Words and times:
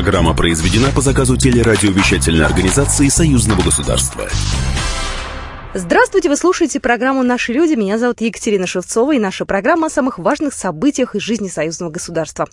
Программа 0.00 0.34
произведена 0.34 0.88
по 0.92 1.02
заказу 1.02 1.36
телерадиовещательной 1.36 2.46
организации 2.46 3.08
Союзного 3.08 3.60
государства. 3.60 4.26
Здравствуйте, 5.74 6.30
вы 6.30 6.38
слушаете 6.38 6.80
программу 6.80 7.22
«Наши 7.22 7.52
люди». 7.52 7.74
Меня 7.74 7.98
зовут 7.98 8.22
Екатерина 8.22 8.66
Шевцова, 8.66 9.14
и 9.14 9.18
наша 9.18 9.44
программа 9.44 9.88
о 9.88 9.90
самых 9.90 10.18
важных 10.18 10.54
событиях 10.54 11.14
из 11.14 11.20
жизни 11.20 11.48
союзного 11.48 11.90
государства. 11.90 12.48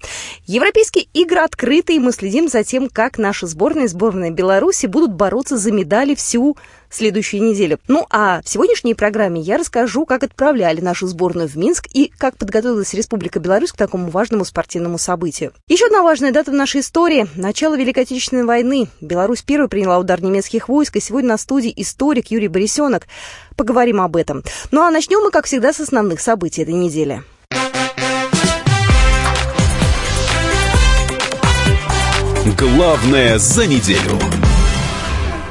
Европейские 0.45 1.05
игры 1.13 1.39
открыты, 1.39 1.95
и 1.95 1.99
мы 1.99 2.11
следим 2.11 2.49
за 2.49 2.65
тем, 2.65 2.89
как 2.89 3.17
наша 3.17 3.47
сборная 3.47 3.85
и 3.85 3.87
сборная 3.87 4.29
Беларуси 4.29 4.85
будут 4.85 5.13
бороться 5.13 5.57
за 5.57 5.71
медали 5.71 6.15
всю 6.15 6.57
следующей 6.89 7.39
неделе. 7.39 7.77
Ну 7.87 8.05
а 8.09 8.41
в 8.43 8.49
сегодняшней 8.49 8.93
программе 8.93 9.41
я 9.41 9.57
расскажу, 9.57 10.05
как 10.05 10.23
отправляли 10.23 10.81
нашу 10.81 11.07
сборную 11.07 11.47
в 11.47 11.55
Минск 11.55 11.87
и 11.93 12.11
как 12.17 12.37
подготовилась 12.37 12.93
Республика 12.93 13.39
Беларусь 13.39 13.71
к 13.71 13.77
такому 13.77 14.09
важному 14.09 14.45
спортивному 14.45 14.97
событию. 14.97 15.53
Еще 15.67 15.87
одна 15.87 16.03
важная 16.03 16.31
дата 16.31 16.51
в 16.51 16.55
нашей 16.55 16.81
истории– 16.81 17.27
начало 17.35 17.77
Великой 17.77 18.03
Отечественной 18.03 18.45
войны. 18.45 18.87
Беларусь 19.01 19.41
первой 19.41 19.67
приняла 19.67 19.99
удар 19.99 20.21
немецких 20.21 20.69
войск, 20.69 20.95
и 20.95 21.01
сегодня 21.01 21.29
на 21.29 21.37
студии 21.37 21.73
историк 21.75 22.31
Юрий 22.31 22.47
Борисенок. 22.47 23.07
Поговорим 23.55 24.01
об 24.01 24.15
этом. 24.15 24.43
Ну 24.71 24.81
а 24.81 24.91
начнем 24.91 25.21
мы, 25.21 25.31
как 25.31 25.45
всегда, 25.45 25.73
с 25.73 25.79
основных 25.79 26.19
событий 26.21 26.61
этой 26.61 26.73
недели. 26.73 27.23
Главное 32.57 33.37
за 33.39 33.67
неделю. 33.67 34.46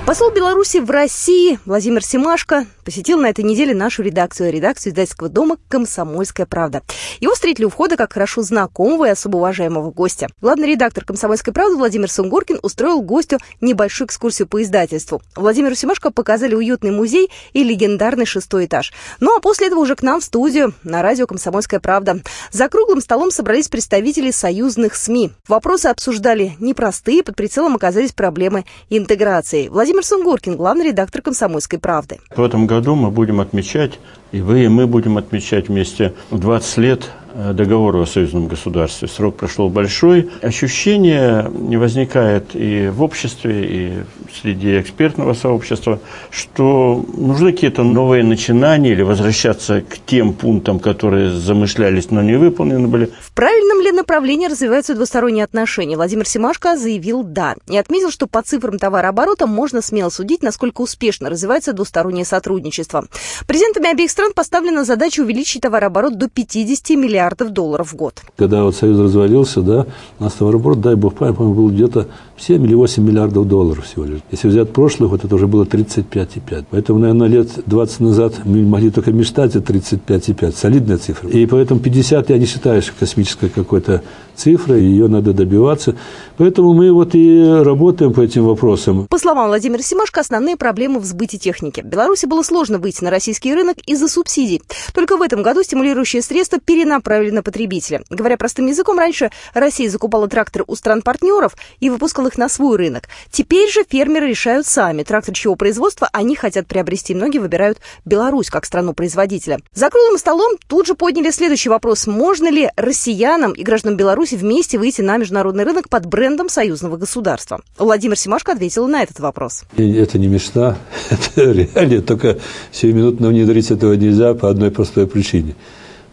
Посол 0.06 0.30
Беларуси 0.30 0.76
в 0.76 0.88
России 0.88 1.58
Владимир 1.64 2.04
Семашко 2.04 2.64
посетил 2.86 3.18
на 3.18 3.26
этой 3.26 3.42
неделе 3.42 3.74
нашу 3.74 4.02
редакцию, 4.04 4.52
редакцию 4.52 4.92
издательского 4.92 5.28
дома 5.28 5.56
«Комсомольская 5.68 6.46
правда». 6.46 6.82
Его 7.20 7.34
встретили 7.34 7.64
у 7.64 7.68
входа 7.68 7.96
как 7.96 8.12
хорошо 8.12 8.42
знакомого 8.42 9.06
и 9.06 9.10
особо 9.10 9.38
уважаемого 9.38 9.90
гостя. 9.90 10.28
Главный 10.40 10.68
редактор 10.68 11.04
«Комсомольской 11.04 11.52
правды» 11.52 11.76
Владимир 11.76 12.08
Сунгоркин 12.08 12.60
устроил 12.62 13.02
гостю 13.02 13.38
небольшую 13.60 14.06
экскурсию 14.06 14.46
по 14.46 14.62
издательству. 14.62 15.20
Владимиру 15.34 15.74
Семашко 15.74 16.12
показали 16.12 16.54
уютный 16.54 16.92
музей 16.92 17.28
и 17.52 17.64
легендарный 17.64 18.24
шестой 18.24 18.66
этаж. 18.66 18.92
Ну 19.18 19.36
а 19.36 19.40
после 19.40 19.66
этого 19.66 19.80
уже 19.80 19.96
к 19.96 20.02
нам 20.04 20.20
в 20.20 20.24
студию 20.24 20.72
на 20.84 21.02
радио 21.02 21.26
«Комсомольская 21.26 21.80
правда». 21.80 22.20
За 22.52 22.68
круглым 22.68 23.00
столом 23.00 23.32
собрались 23.32 23.66
представители 23.66 24.30
союзных 24.30 24.94
СМИ. 24.94 25.32
Вопросы 25.48 25.86
обсуждали 25.86 26.52
непростые, 26.60 27.24
под 27.24 27.34
прицелом 27.34 27.74
оказались 27.74 28.12
проблемы 28.12 28.64
интеграции. 28.90 29.66
Владимир 29.66 30.04
Сунгоркин, 30.04 30.54
главный 30.54 30.86
редактор 30.86 31.20
«Комсомольской 31.20 31.80
правды». 31.80 32.20
В 32.36 32.44
этом 32.44 32.68
году 32.68 32.75
мы 32.94 33.10
будем 33.10 33.40
отмечать, 33.40 33.98
и 34.32 34.40
вы, 34.40 34.64
и 34.64 34.68
мы 34.68 34.86
будем 34.86 35.18
отмечать 35.18 35.68
вместе 35.68 36.14
20 36.30 36.78
лет 36.78 37.10
Э, 37.38 37.52
договору 37.52 38.00
о 38.00 38.06
союзном 38.06 38.48
государстве. 38.48 39.08
Срок 39.08 39.36
прошел 39.36 39.68
большой. 39.68 40.30
Ощущение 40.40 41.46
возникает 41.50 42.54
и 42.54 42.88
в 42.88 43.02
обществе, 43.02 43.66
и 43.68 43.92
среди 44.40 44.80
экспертного 44.80 45.34
сообщества, 45.34 46.00
что 46.30 47.04
нужны 47.14 47.52
какие-то 47.52 47.82
новые 47.82 48.24
начинания 48.24 48.92
или 48.92 49.02
возвращаться 49.02 49.82
к 49.82 49.98
тем 50.06 50.32
пунктам, 50.32 50.78
которые 50.80 51.30
замышлялись, 51.30 52.10
но 52.10 52.22
не 52.22 52.36
выполнены 52.36 52.88
были. 52.88 53.10
В 53.20 53.32
правильном 53.32 53.82
ли 53.82 53.92
направлении 53.92 54.46
развиваются 54.46 54.94
двусторонние 54.94 55.44
отношения? 55.44 55.96
Владимир 55.96 56.26
Семашко 56.26 56.78
заявил 56.78 57.22
«да». 57.22 57.56
И 57.68 57.76
отметил, 57.76 58.10
что 58.10 58.26
по 58.26 58.40
цифрам 58.40 58.78
товарооборота 58.78 59.46
можно 59.46 59.82
смело 59.82 60.08
судить, 60.08 60.42
насколько 60.42 60.80
успешно 60.80 61.28
развивается 61.28 61.74
двустороннее 61.74 62.24
сотрудничество. 62.24 63.04
Президентами 63.46 63.90
обеих 63.90 64.10
стран 64.16 64.32
поставлена 64.34 64.84
задача 64.84 65.20
увеличить 65.20 65.60
товарооборот 65.60 66.16
до 66.16 66.30
50 66.30 66.96
миллиардов 66.96 67.50
долларов 67.50 67.92
в 67.92 67.96
год. 67.96 68.22
Когда 68.38 68.64
вот 68.64 68.74
Союз 68.74 68.98
развалился, 68.98 69.60
да, 69.60 69.86
у 70.18 70.24
нас 70.24 70.32
товарооборот, 70.32 70.80
дай 70.80 70.94
бог 70.94 71.16
память, 71.16 71.36
был 71.36 71.68
где-то 71.68 72.08
7 72.38 72.64
или 72.64 72.72
8 72.72 73.02
миллиардов 73.02 73.46
долларов 73.46 73.84
всего 73.84 74.06
лишь. 74.06 74.20
Если 74.30 74.48
взять 74.48 74.72
прошлый 74.72 75.10
год, 75.10 75.22
это 75.26 75.34
уже 75.34 75.46
было 75.46 75.64
35,5. 75.64 76.64
Поэтому, 76.70 76.98
наверное, 76.98 77.28
лет 77.28 77.50
20 77.66 78.00
назад 78.00 78.40
мы 78.46 78.64
могли 78.64 78.90
только 78.90 79.12
мечтать 79.12 79.54
о 79.54 79.58
35,5. 79.58 80.56
Солидная 80.56 80.96
цифра. 80.96 81.28
И 81.28 81.44
поэтому 81.44 81.80
50 81.80 82.30
я 82.30 82.38
не 82.38 82.46
считаю 82.46 82.82
космической 82.98 83.50
какой-то 83.50 84.02
цифрой, 84.36 84.82
ее 84.82 85.08
надо 85.08 85.32
добиваться. 85.32 85.96
Поэтому 86.36 86.74
мы 86.74 86.92
вот 86.92 87.14
и 87.14 87.42
работаем 87.62 88.12
по 88.12 88.20
этим 88.20 88.44
вопросам. 88.44 89.06
По 89.06 89.18
словам 89.18 89.48
Владимира 89.48 89.82
Симашко, 89.82 90.20
основные 90.20 90.56
проблемы 90.56 91.00
в 91.00 91.04
сбыте 91.04 91.38
техники. 91.38 91.80
Беларуси 91.80 92.26
было 92.26 92.42
сложно 92.42 92.78
выйти 92.78 93.02
на 93.02 93.10
российский 93.10 93.54
рынок 93.54 93.78
из-за 93.86 94.08
субсидий. 94.08 94.62
Только 94.92 95.16
в 95.16 95.22
этом 95.22 95.42
году 95.42 95.62
стимулирующие 95.62 96.22
средства 96.22 96.58
перенаправили 96.58 97.30
на 97.30 97.42
потребителя. 97.42 98.02
Говоря 98.10 98.36
простым 98.36 98.66
языком, 98.66 98.98
раньше 98.98 99.30
Россия 99.54 99.88
закупала 99.88 100.28
тракторы 100.28 100.64
у 100.66 100.76
стран-партнеров 100.76 101.56
и 101.80 101.88
выпускала 101.88 102.28
их 102.28 102.38
на 102.38 102.48
свой 102.48 102.76
рынок. 102.76 103.04
Теперь 103.30 103.70
же 103.70 103.84
фермеры 103.88 104.28
решают 104.28 104.66
сами, 104.66 105.02
трактор 105.02 105.34
чего 105.34 105.54
производства 105.56 106.08
они 106.12 106.36
хотят 106.36 106.66
приобрести. 106.66 107.14
Многие 107.14 107.38
выбирают 107.38 107.78
Беларусь 108.04 108.50
как 108.50 108.66
страну-производителя. 108.66 109.58
За 109.72 109.90
круглым 109.90 110.18
столом 110.18 110.52
тут 110.68 110.86
же 110.86 110.94
подняли 110.94 111.30
следующий 111.30 111.68
вопрос. 111.68 112.06
Можно 112.06 112.50
ли 112.50 112.70
россиянам 112.76 113.52
и 113.52 113.62
гражданам 113.62 113.96
Беларуси 113.96 114.25
вместе 114.32 114.78
выйти 114.78 115.00
на 115.00 115.16
международный 115.16 115.64
рынок 115.64 115.88
под 115.88 116.06
брендом 116.06 116.48
союзного 116.48 116.96
государства? 116.96 117.60
Владимир 117.78 118.16
Симашко 118.16 118.52
ответил 118.52 118.86
на 118.88 119.02
этот 119.02 119.20
вопрос. 119.20 119.64
Это 119.76 120.18
не 120.18 120.28
мечта, 120.28 120.76
это 121.10 121.52
реально, 121.52 122.02
только 122.02 122.38
сиюминутно 122.72 123.28
внедрить 123.28 123.70
этого 123.70 123.92
нельзя 123.94 124.34
по 124.34 124.50
одной 124.50 124.70
простой 124.70 125.06
причине. 125.06 125.54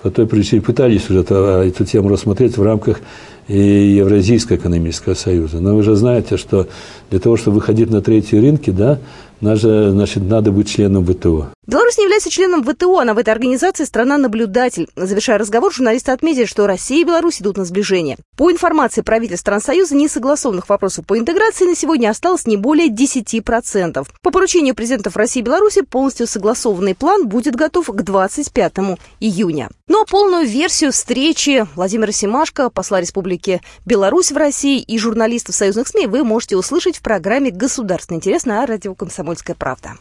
По 0.02 0.12
той 0.12 0.28
причине 0.28 0.62
пытались 0.62 1.10
уже 1.10 1.22
эту 1.22 1.86
тему 1.86 2.10
рассмотреть 2.10 2.58
в 2.58 2.64
рамках 2.64 3.00
и 3.48 3.58
Евразийского 3.58 4.58
экономического 4.58 5.14
союза. 5.14 5.60
Но 5.60 5.76
вы 5.76 5.84
же 5.84 5.96
знаете, 5.96 6.38
что 6.38 6.68
для 7.10 7.20
того, 7.20 7.38
чтобы 7.38 7.56
выходить 7.56 7.90
на 7.90 8.02
третьи 8.02 8.38
рынки, 8.38 8.70
да, 8.70 9.00
надо, 9.42 9.92
значит, 9.92 10.24
надо 10.24 10.52
быть 10.52 10.70
членом 10.70 11.06
ВТО. 11.06 11.50
Беларусь 11.66 11.98
не 11.98 12.04
является 12.04 12.30
членом 12.30 12.62
ВТО, 12.62 13.00
она 13.00 13.14
в 13.14 13.18
этой 13.18 13.30
организации 13.30 13.86
страна-наблюдатель. 13.86 14.90
Завершая 14.98 15.38
разговор, 15.38 15.72
журналисты 15.72 16.12
отметили, 16.12 16.44
что 16.44 16.68
Россия 16.68 17.00
и 17.00 17.06
Беларусь 17.06 17.42
идут 17.42 17.56
на 17.56 17.64
сближение. 17.64 18.18
По 18.36 18.52
информации 18.52 19.00
правительств 19.00 19.44
стран 19.44 19.62
Союза, 19.62 19.96
несогласованных 19.96 20.68
вопросов 20.68 21.06
по 21.06 21.18
интеграции 21.18 21.64
на 21.64 21.74
сегодня 21.74 22.10
осталось 22.10 22.46
не 22.48 22.58
более 22.58 22.90
10%. 22.90 24.06
По 24.22 24.32
поручению 24.32 24.76
президентов 24.76 25.16
России 25.16 25.40
и 25.40 25.44
Беларуси 25.44 25.84
полностью 25.84 26.28
согласованный 26.28 26.96
план 26.96 27.30
будет 27.30 27.56
готов 27.56 27.88
к 27.88 28.02
25 28.02 28.74
июня. 29.22 29.70
Ну 29.88 30.02
а 30.02 30.06
полную 30.06 30.46
версию 30.46 30.92
встречи 30.92 31.66
Владимира 31.76 32.12
Семашко, 32.12 32.70
посла 32.70 33.00
Республики 33.00 33.62
Беларусь 33.86 34.34
в 34.34 34.38
России 34.38 34.82
и 34.82 34.98
журналистов 34.98 35.56
союзных 35.56 35.88
СМИ 35.88 36.08
вы 36.08 36.26
можете 36.26 36.58
услышать 36.58 36.98
в 36.98 37.02
программе 37.02 37.52
«Государственный 37.52 38.18
интерес» 38.18 38.46
на 38.46 38.66
радио 38.66 38.96
«Комсомольская 38.96 39.56
правда». 39.56 39.92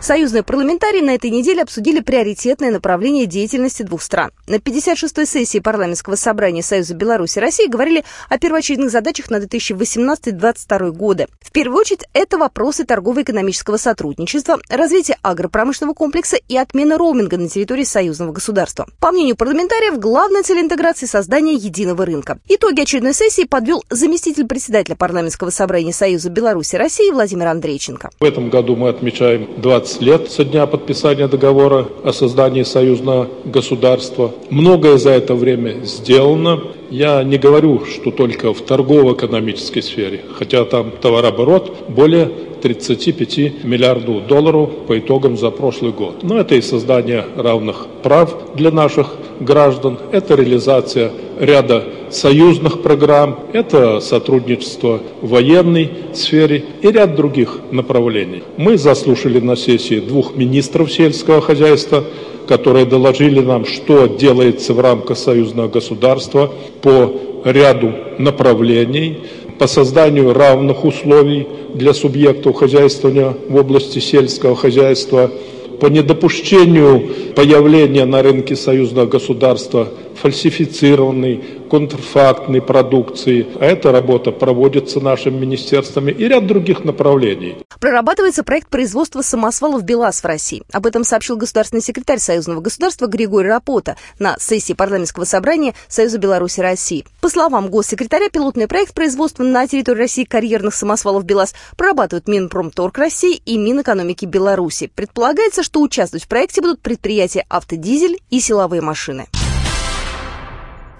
Союзные 0.00 0.42
парламентарии 0.42 1.02
на 1.02 1.14
этой 1.14 1.28
неделе 1.28 1.60
обсудили 1.60 2.00
приоритетное 2.00 2.70
направление 2.70 3.26
деятельности 3.26 3.82
двух 3.82 4.00
стран. 4.00 4.30
На 4.46 4.54
56-й 4.54 5.26
сессии 5.26 5.58
парламентского 5.58 6.14
собрания 6.14 6.62
Союза 6.62 6.94
Беларуси 6.94 7.36
и 7.36 7.42
России 7.42 7.66
говорили 7.66 8.02
о 8.30 8.38
первоочередных 8.38 8.90
задачах 8.90 9.28
на 9.28 9.36
2018-2022 9.36 10.92
годы. 10.92 11.26
В 11.42 11.52
первую 11.52 11.80
очередь, 11.80 12.04
это 12.14 12.38
вопросы 12.38 12.86
торгово-экономического 12.86 13.76
сотрудничества, 13.76 14.58
развития 14.70 15.18
агропромышленного 15.20 15.92
комплекса 15.92 16.38
и 16.48 16.56
отмена 16.56 16.96
роуминга 16.96 17.36
на 17.36 17.50
территории 17.50 17.84
союзного 17.84 18.32
государства. 18.32 18.86
По 19.00 19.12
мнению 19.12 19.36
парламентариев, 19.36 19.98
главная 19.98 20.42
цель 20.42 20.60
интеграции– 20.60 21.04
создание 21.06 21.56
единого 21.56 22.06
рынка. 22.06 22.38
Итоги 22.48 22.80
очередной 22.80 23.12
сессии 23.12 23.44
подвел 23.44 23.84
заместитель 23.90 24.46
председателя 24.46 24.96
парламентского 24.96 25.50
собрания 25.50 25.92
Союза 25.92 26.30
Беларуси 26.30 26.76
и 26.76 26.78
России 26.78 27.10
Владимир 27.10 27.48
Андрейченко. 27.48 28.08
В 28.18 28.24
этом 28.24 28.48
году 28.48 28.76
мы 28.76 28.88
отмечаем 28.88 29.60
20 29.60 29.89
15 29.90 30.02
лет 30.02 30.30
со 30.30 30.44
дня 30.44 30.66
подписания 30.66 31.26
договора 31.26 31.88
о 32.04 32.12
создании 32.12 32.62
союзного 32.62 33.28
государства. 33.44 34.32
Многое 34.50 34.98
за 34.98 35.10
это 35.10 35.34
время 35.34 35.84
сделано. 35.84 36.60
Я 36.90 37.22
не 37.22 37.38
говорю, 37.38 37.84
что 37.86 38.10
только 38.10 38.52
в 38.52 38.62
торгово-экономической 38.62 39.80
сфере, 39.80 40.22
хотя 40.36 40.64
там 40.64 40.90
товарооборот 40.90 41.84
более 41.88 42.28
35 42.60 43.64
миллиардов 43.64 44.26
долларов 44.26 44.70
по 44.88 44.98
итогам 44.98 45.36
за 45.36 45.50
прошлый 45.50 45.92
год. 45.92 46.22
Но 46.22 46.38
это 46.38 46.56
и 46.56 46.60
создание 46.60 47.24
равных 47.36 47.86
прав 48.02 48.36
для 48.56 48.72
наших 48.72 49.14
граждан, 49.38 49.98
это 50.10 50.34
реализация 50.34 51.12
ряда 51.38 51.84
союзных 52.10 52.82
программ, 52.82 53.38
это 53.52 54.00
сотрудничество 54.00 55.00
в 55.22 55.28
военной 55.28 55.90
сфере 56.12 56.64
и 56.82 56.88
ряд 56.88 57.14
других 57.14 57.60
направлений. 57.70 58.42
Мы 58.56 58.76
заслушали 58.76 59.38
на 59.38 59.56
сессии 59.56 60.00
двух 60.00 60.34
министров 60.36 60.92
сельского 60.92 61.40
хозяйства, 61.40 62.04
которые 62.50 62.84
доложили 62.84 63.38
нам, 63.38 63.64
что 63.64 64.08
делается 64.08 64.74
в 64.74 64.80
рамках 64.80 65.16
союзного 65.16 65.68
государства 65.68 66.52
по 66.82 67.12
ряду 67.44 67.92
направлений, 68.18 69.18
по 69.60 69.68
созданию 69.68 70.34
равных 70.34 70.84
условий 70.84 71.46
для 71.74 71.94
субъектов 71.94 72.56
хозяйствования 72.56 73.36
в 73.48 73.54
области 73.54 74.00
сельского 74.00 74.56
хозяйства, 74.56 75.30
по 75.78 75.86
недопущению 75.86 77.34
появления 77.36 78.04
на 78.04 78.20
рынке 78.20 78.56
союзного 78.56 79.06
государства 79.06 79.86
фальсифицированной, 80.20 81.42
контрфактной 81.70 82.60
продукции. 82.60 83.46
Эта 83.60 83.92
работа 83.92 84.32
проводится 84.32 85.00
нашими 85.00 85.38
министерствами 85.38 86.10
и 86.10 86.28
ряд 86.28 86.46
других 86.46 86.84
направлений. 86.84 87.56
Прорабатывается 87.80 88.44
проект 88.44 88.68
производства 88.68 89.22
самосвалов 89.22 89.82
БелАЗ 89.82 90.20
в 90.22 90.24
России. 90.26 90.62
Об 90.72 90.86
этом 90.86 91.04
сообщил 91.04 91.36
государственный 91.36 91.82
секретарь 91.82 92.18
Союзного 92.18 92.60
государства 92.60 93.06
Григорий 93.06 93.48
Рапота 93.48 93.96
на 94.18 94.36
сессии 94.38 94.74
парламентского 94.74 95.24
собрания 95.24 95.74
Союза 95.88 96.18
Беларуси 96.18 96.60
России. 96.60 97.04
По 97.20 97.28
словам 97.28 97.68
госсекретаря, 97.68 98.28
пилотный 98.28 98.68
проект 98.68 98.94
производства 98.94 99.42
на 99.42 99.66
территории 99.66 100.00
России 100.00 100.24
карьерных 100.24 100.74
самосвалов 100.74 101.24
БелАЗ 101.24 101.54
прорабатывают 101.76 102.28
Минпромторг 102.28 102.98
России 102.98 103.40
и 103.46 103.56
Минэкономики 103.56 104.26
Беларуси. 104.26 104.90
Предполагается, 104.94 105.62
что 105.62 105.80
участвовать 105.80 106.24
в 106.24 106.28
проекте 106.28 106.60
будут 106.60 106.80
предприятия 106.80 107.46
«Автодизель» 107.48 108.20
и 108.30 108.40
силовые 108.40 108.82
машины. 108.82 109.26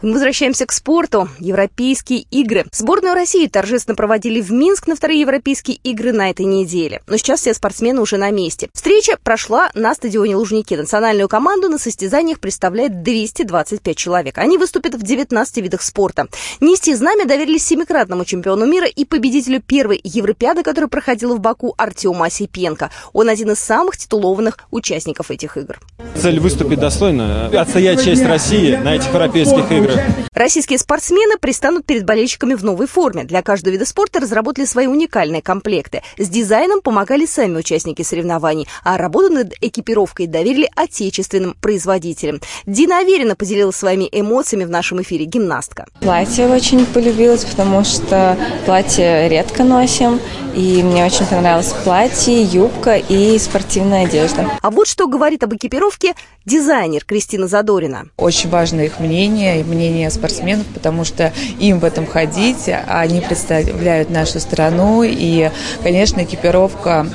Мы 0.02 0.14
возвращаемся 0.14 0.64
к 0.64 0.72
спорту. 0.72 1.28
Европейские 1.40 2.20
игры. 2.30 2.64
Сборную 2.72 3.12
России 3.12 3.46
торжественно 3.46 3.94
проводили 3.94 4.40
в 4.40 4.50
Минск 4.50 4.86
на 4.86 4.96
вторые 4.96 5.20
европейские 5.20 5.76
игры 5.76 6.14
на 6.14 6.30
этой 6.30 6.46
неделе. 6.46 7.02
Но 7.06 7.18
сейчас 7.18 7.40
все 7.40 7.52
спортсмены 7.52 8.00
уже 8.00 8.16
на 8.16 8.30
месте. 8.30 8.70
Встреча 8.72 9.18
прошла 9.22 9.70
на 9.74 9.94
стадионе 9.94 10.36
Лужники. 10.36 10.72
Национальную 10.72 11.28
команду 11.28 11.68
на 11.68 11.76
состязаниях 11.76 12.40
представляет 12.40 13.02
225 13.02 13.94
человек. 13.94 14.38
Они 14.38 14.56
выступят 14.56 14.94
в 14.94 15.02
19 15.02 15.56
видах 15.58 15.82
спорта. 15.82 16.28
Нести 16.60 16.94
знамя 16.94 17.26
доверили 17.26 17.58
семикратному 17.58 18.24
чемпиону 18.24 18.64
мира 18.64 18.86
и 18.86 19.04
победителю 19.04 19.60
первой 19.60 20.00
Европеады, 20.02 20.62
которая 20.62 20.88
проходила 20.88 21.34
в 21.34 21.40
Баку, 21.40 21.74
Артему 21.76 22.22
Осипенко. 22.22 22.90
Он 23.12 23.28
один 23.28 23.50
из 23.50 23.58
самых 23.58 23.98
титулованных 23.98 24.60
участников 24.70 25.30
этих 25.30 25.58
игр. 25.58 25.78
Цель 26.16 26.40
выступить 26.40 26.80
достойно, 26.80 27.48
отстоять 27.48 28.02
честь 28.02 28.24
России 28.24 28.76
на 28.76 28.96
этих 28.96 29.12
европейских 29.12 29.70
играх 29.70 29.89
игры. 29.92 30.14
Российские 30.32 30.78
спортсмены 30.78 31.36
пристанут 31.38 31.86
перед 31.86 32.04
болельщиками 32.04 32.54
в 32.54 32.64
новой 32.64 32.86
форме. 32.86 33.24
Для 33.24 33.42
каждого 33.42 33.72
вида 33.72 33.86
спорта 33.86 34.20
разработали 34.20 34.64
свои 34.64 34.86
уникальные 34.86 35.42
комплекты. 35.42 36.02
С 36.18 36.28
дизайном 36.28 36.80
помогали 36.80 37.26
сами 37.26 37.58
участники 37.58 38.02
соревнований, 38.02 38.68
а 38.84 38.96
работу 38.96 39.30
над 39.30 39.54
экипировкой 39.60 40.26
доверили 40.26 40.68
отечественным 40.76 41.56
производителям. 41.60 42.40
Дина 42.66 42.98
Аверина 42.98 43.36
поделилась 43.36 43.76
своими 43.76 44.08
эмоциями 44.10 44.64
в 44.64 44.70
нашем 44.70 45.02
эфире 45.02 45.24
гимнастка. 45.24 45.86
Платье 46.00 46.46
очень 46.48 46.86
полюбилось, 46.86 47.44
потому 47.44 47.84
что 47.84 48.36
платье 48.66 49.28
редко 49.28 49.64
носим, 49.64 50.20
и 50.54 50.82
мне 50.82 51.04
очень 51.04 51.26
понравилось 51.26 51.72
платье, 51.84 52.42
юбка 52.42 52.96
и 52.96 53.38
спортивная 53.38 54.06
одежда. 54.06 54.50
А 54.62 54.70
вот 54.70 54.86
что 54.86 55.06
говорит 55.06 55.42
об 55.44 55.54
экипировке 55.54 56.14
дизайнер 56.44 57.04
Кристина 57.04 57.46
Задорина. 57.46 58.08
Очень 58.16 58.50
важно 58.50 58.80
их 58.80 59.00
мнение 59.00 59.64
мнение 59.64 60.10
спортсменов, 60.10 60.66
потому 60.66 61.04
что 61.04 61.32
им 61.58 61.78
в 61.78 61.84
этом 61.84 62.06
ходить, 62.06 62.68
они 62.86 63.20
представляют 63.20 64.10
нашу 64.10 64.40
страну, 64.40 65.02
и, 65.02 65.50
конечно, 65.82 66.22
экипировка 66.22 67.06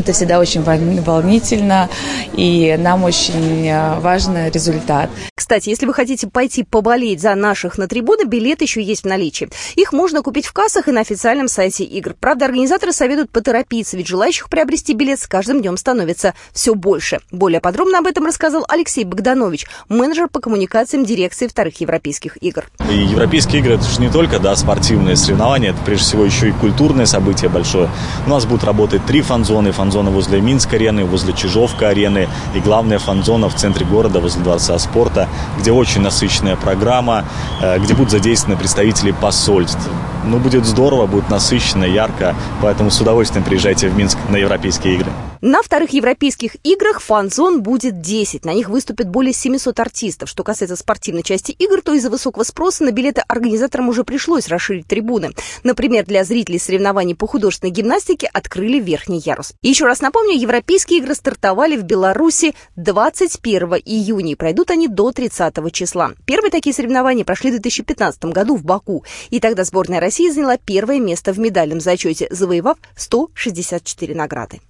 это 0.00 0.12
всегда 0.12 0.38
очень 0.38 0.62
волнительно, 0.62 1.88
и 2.34 2.76
нам 2.78 3.04
очень 3.04 3.66
э, 3.68 3.98
важен 4.00 4.50
результат. 4.52 5.10
Кстати, 5.34 5.68
если 5.68 5.86
вы 5.86 5.94
хотите 5.94 6.26
пойти 6.28 6.62
поболеть 6.62 7.20
за 7.20 7.34
наших 7.34 7.78
на 7.78 7.88
трибуны, 7.88 8.24
билеты 8.24 8.64
еще 8.64 8.82
есть 8.82 9.02
в 9.02 9.06
наличии. 9.06 9.48
Их 9.74 9.92
можно 9.92 10.22
купить 10.22 10.46
в 10.46 10.52
кассах 10.52 10.88
и 10.88 10.92
на 10.92 11.00
официальном 11.00 11.48
сайте 11.48 11.84
игр. 11.84 12.14
Правда, 12.18 12.44
организаторы 12.44 12.92
советуют 12.92 13.30
поторопиться, 13.30 13.96
ведь 13.96 14.06
желающих 14.06 14.48
приобрести 14.48 14.92
билет 14.94 15.20
с 15.20 15.26
каждым 15.26 15.60
днем 15.60 15.76
становится 15.76 16.34
все 16.52 16.74
больше. 16.74 17.20
Более 17.30 17.60
подробно 17.60 17.98
об 17.98 18.06
этом 18.06 18.26
рассказал 18.26 18.64
Алексей 18.68 19.04
Богданович, 19.04 19.66
менеджер 19.88 20.28
по 20.28 20.40
коммуникациям 20.40 21.04
дирекции 21.04 21.46
вторых 21.46 21.80
европейских 21.80 22.36
игр. 22.42 22.66
И 22.90 22.94
европейские 22.94 23.60
игры 23.60 23.74
это 23.74 23.84
же 23.84 24.00
не 24.00 24.10
только 24.10 24.38
да, 24.38 24.54
спортивные 24.56 25.16
соревнования, 25.16 25.70
это 25.70 25.80
прежде 25.84 26.04
всего 26.04 26.24
еще 26.24 26.50
и 26.50 26.52
культурное 26.52 27.06
событие 27.06 27.50
большое. 27.50 27.88
У 28.26 28.30
нас 28.30 28.44
будут 28.44 28.64
работать 28.64 29.04
три 29.06 29.22
фан-зоны. 29.22 29.72
Фан-зона 29.90 30.10
возле 30.10 30.40
Минск-арены, 30.40 31.04
возле 31.04 31.32
Чижовка-арены 31.32 32.28
и 32.54 32.60
главная 32.60 33.00
фан-зона 33.00 33.48
в 33.48 33.56
центре 33.56 33.84
города 33.84 34.20
возле 34.20 34.40
Дворца 34.40 34.78
спорта 34.78 35.28
где 35.58 35.72
очень 35.72 36.00
насыщенная 36.00 36.54
программа, 36.54 37.24
э, 37.60 37.80
где 37.80 37.94
будут 37.94 38.12
задействованы 38.12 38.56
представители 38.56 39.10
посольств. 39.10 39.88
Ну, 40.24 40.38
будет 40.38 40.64
здорово, 40.64 41.06
будет 41.06 41.28
насыщенно, 41.28 41.84
ярко, 41.84 42.36
поэтому 42.62 42.90
с 42.90 43.00
удовольствием 43.00 43.44
приезжайте 43.44 43.88
в 43.88 43.96
Минск 43.96 44.16
на 44.28 44.36
Европейские 44.36 44.94
игры. 44.94 45.10
На 45.42 45.62
вторых 45.62 45.94
европейских 45.94 46.56
играх 46.64 47.00
фан-зон 47.00 47.62
будет 47.62 48.02
10. 48.02 48.44
На 48.44 48.52
них 48.52 48.68
выступит 48.68 49.08
более 49.08 49.32
700 49.32 49.80
артистов. 49.80 50.28
Что 50.28 50.44
касается 50.44 50.76
спортивной 50.76 51.22
части 51.22 51.52
игр, 51.52 51.80
то 51.80 51.94
из-за 51.94 52.10
высокого 52.10 52.42
спроса 52.42 52.84
на 52.84 52.90
билеты 52.90 53.22
организаторам 53.26 53.88
уже 53.88 54.04
пришлось 54.04 54.48
расширить 54.48 54.86
трибуны. 54.86 55.30
Например, 55.64 56.04
для 56.04 56.24
зрителей 56.24 56.58
соревнований 56.58 57.14
по 57.14 57.26
художественной 57.26 57.70
гимнастике 57.70 58.28
открыли 58.30 58.80
верхний 58.80 59.22
ярус. 59.24 59.54
Еще 59.62 59.86
раз 59.86 60.02
напомню, 60.02 60.36
европейские 60.36 60.98
игры 60.98 61.14
стартовали 61.14 61.78
в 61.78 61.84
Беларуси 61.84 62.54
21 62.76 63.76
июня 63.82 64.32
и 64.32 64.34
пройдут 64.34 64.70
они 64.70 64.88
до 64.88 65.10
30 65.10 65.72
числа. 65.72 66.12
Первые 66.26 66.50
такие 66.50 66.74
соревнования 66.74 67.24
прошли 67.24 67.48
в 67.48 67.54
2015 67.54 68.26
году 68.26 68.56
в 68.56 68.64
Баку. 68.64 69.06
И 69.30 69.40
тогда 69.40 69.64
сборная 69.64 70.00
России 70.00 70.28
заняла 70.28 70.58
первое 70.58 71.00
место 71.00 71.32
в 71.32 71.38
медальном 71.38 71.80
зачете, 71.80 72.28
завоевав 72.30 72.76
164 72.94 74.14
награды. 74.14 74.60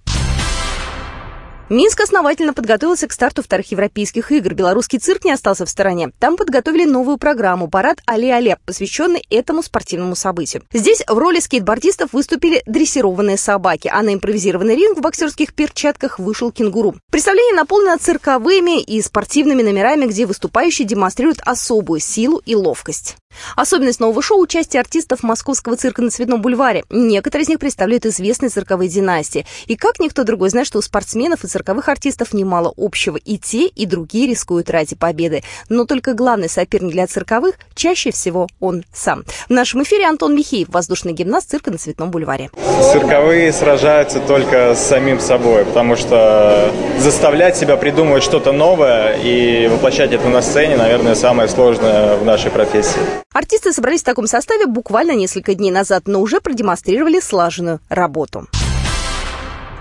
Минск 1.71 2.01
основательно 2.01 2.53
подготовился 2.53 3.07
к 3.07 3.13
старту 3.13 3.41
вторых 3.41 3.71
европейских 3.71 4.33
игр. 4.33 4.53
Белорусский 4.53 4.99
цирк 4.99 5.23
не 5.23 5.31
остался 5.31 5.65
в 5.65 5.69
стороне. 5.69 6.11
Там 6.19 6.35
подготовили 6.35 6.83
новую 6.83 7.17
программу 7.17 7.69
«Парад 7.69 7.99
Але-Але», 8.05 8.57
посвященный 8.65 9.25
этому 9.29 9.63
спортивному 9.63 10.17
событию. 10.17 10.63
Здесь 10.73 11.01
в 11.07 11.17
роли 11.17 11.39
скейтбордистов 11.39 12.11
выступили 12.11 12.61
дрессированные 12.65 13.37
собаки, 13.37 13.89
а 13.89 14.01
на 14.01 14.13
импровизированный 14.13 14.75
ринг 14.75 14.97
в 14.97 15.01
боксерских 15.01 15.53
перчатках 15.53 16.19
вышел 16.19 16.51
кенгуру. 16.51 16.95
Представление 17.09 17.55
наполнено 17.55 17.97
цирковыми 17.97 18.81
и 18.81 19.01
спортивными 19.01 19.63
номерами, 19.63 20.07
где 20.07 20.25
выступающие 20.25 20.85
демонстрируют 20.85 21.39
особую 21.45 22.01
силу 22.01 22.41
и 22.45 22.53
ловкость. 22.53 23.15
Особенность 23.55 24.01
нового 24.01 24.21
шоу– 24.21 24.39
участие 24.41 24.81
артистов 24.81 25.23
московского 25.23 25.77
цирка 25.77 26.01
на 26.01 26.09
Цветном 26.09 26.41
бульваре. 26.41 26.83
Некоторые 26.89 27.45
из 27.45 27.47
них 27.47 27.59
представляют 27.59 28.05
известные 28.05 28.49
цирковые 28.49 28.89
династии. 28.89 29.45
И 29.67 29.77
как 29.77 29.99
никто 29.99 30.25
другой 30.25 30.49
знает, 30.49 30.67
что 30.67 30.79
у 30.79 30.81
спортсменов 30.81 31.45
и 31.45 31.47
цирковых 31.47 31.60
артистов 31.87 32.33
немало 32.33 32.73
общего. 32.77 33.17
И 33.17 33.37
те, 33.37 33.67
и 33.67 33.85
другие 33.85 34.27
рискуют 34.27 34.69
ради 34.69 34.95
победы. 34.95 35.43
Но 35.69 35.85
только 35.85 36.13
главный 36.13 36.49
соперник 36.49 36.91
для 36.91 37.07
цирковых 37.07 37.55
чаще 37.75 38.11
всего 38.11 38.47
он 38.59 38.83
сам. 38.93 39.23
В 39.47 39.51
нашем 39.51 39.83
эфире 39.83 40.05
Антон 40.07 40.35
Михеев, 40.35 40.69
воздушный 40.69 41.13
гимнаст 41.13 41.49
цирка 41.49 41.71
на 41.71 41.77
Цветном 41.77 42.11
бульваре. 42.11 42.49
Цирковые 42.91 43.51
сражаются 43.53 44.19
только 44.19 44.75
с 44.75 44.79
самим 44.79 45.19
собой, 45.19 45.65
потому 45.65 45.95
что 45.95 46.71
заставлять 46.99 47.57
себя 47.57 47.77
придумывать 47.77 48.23
что-то 48.23 48.51
новое 48.51 49.17
и 49.17 49.67
воплощать 49.67 50.11
это 50.11 50.27
на 50.29 50.41
сцене, 50.41 50.77
наверное, 50.77 51.15
самое 51.15 51.49
сложное 51.49 52.17
в 52.17 52.25
нашей 52.25 52.51
профессии. 52.51 52.99
Артисты 53.33 53.73
собрались 53.73 54.01
в 54.01 54.05
таком 54.05 54.27
составе 54.27 54.65
буквально 54.65 55.13
несколько 55.13 55.55
дней 55.55 55.71
назад, 55.71 56.03
но 56.05 56.19
уже 56.19 56.41
продемонстрировали 56.41 57.19
слаженную 57.19 57.79
работу. 57.89 58.47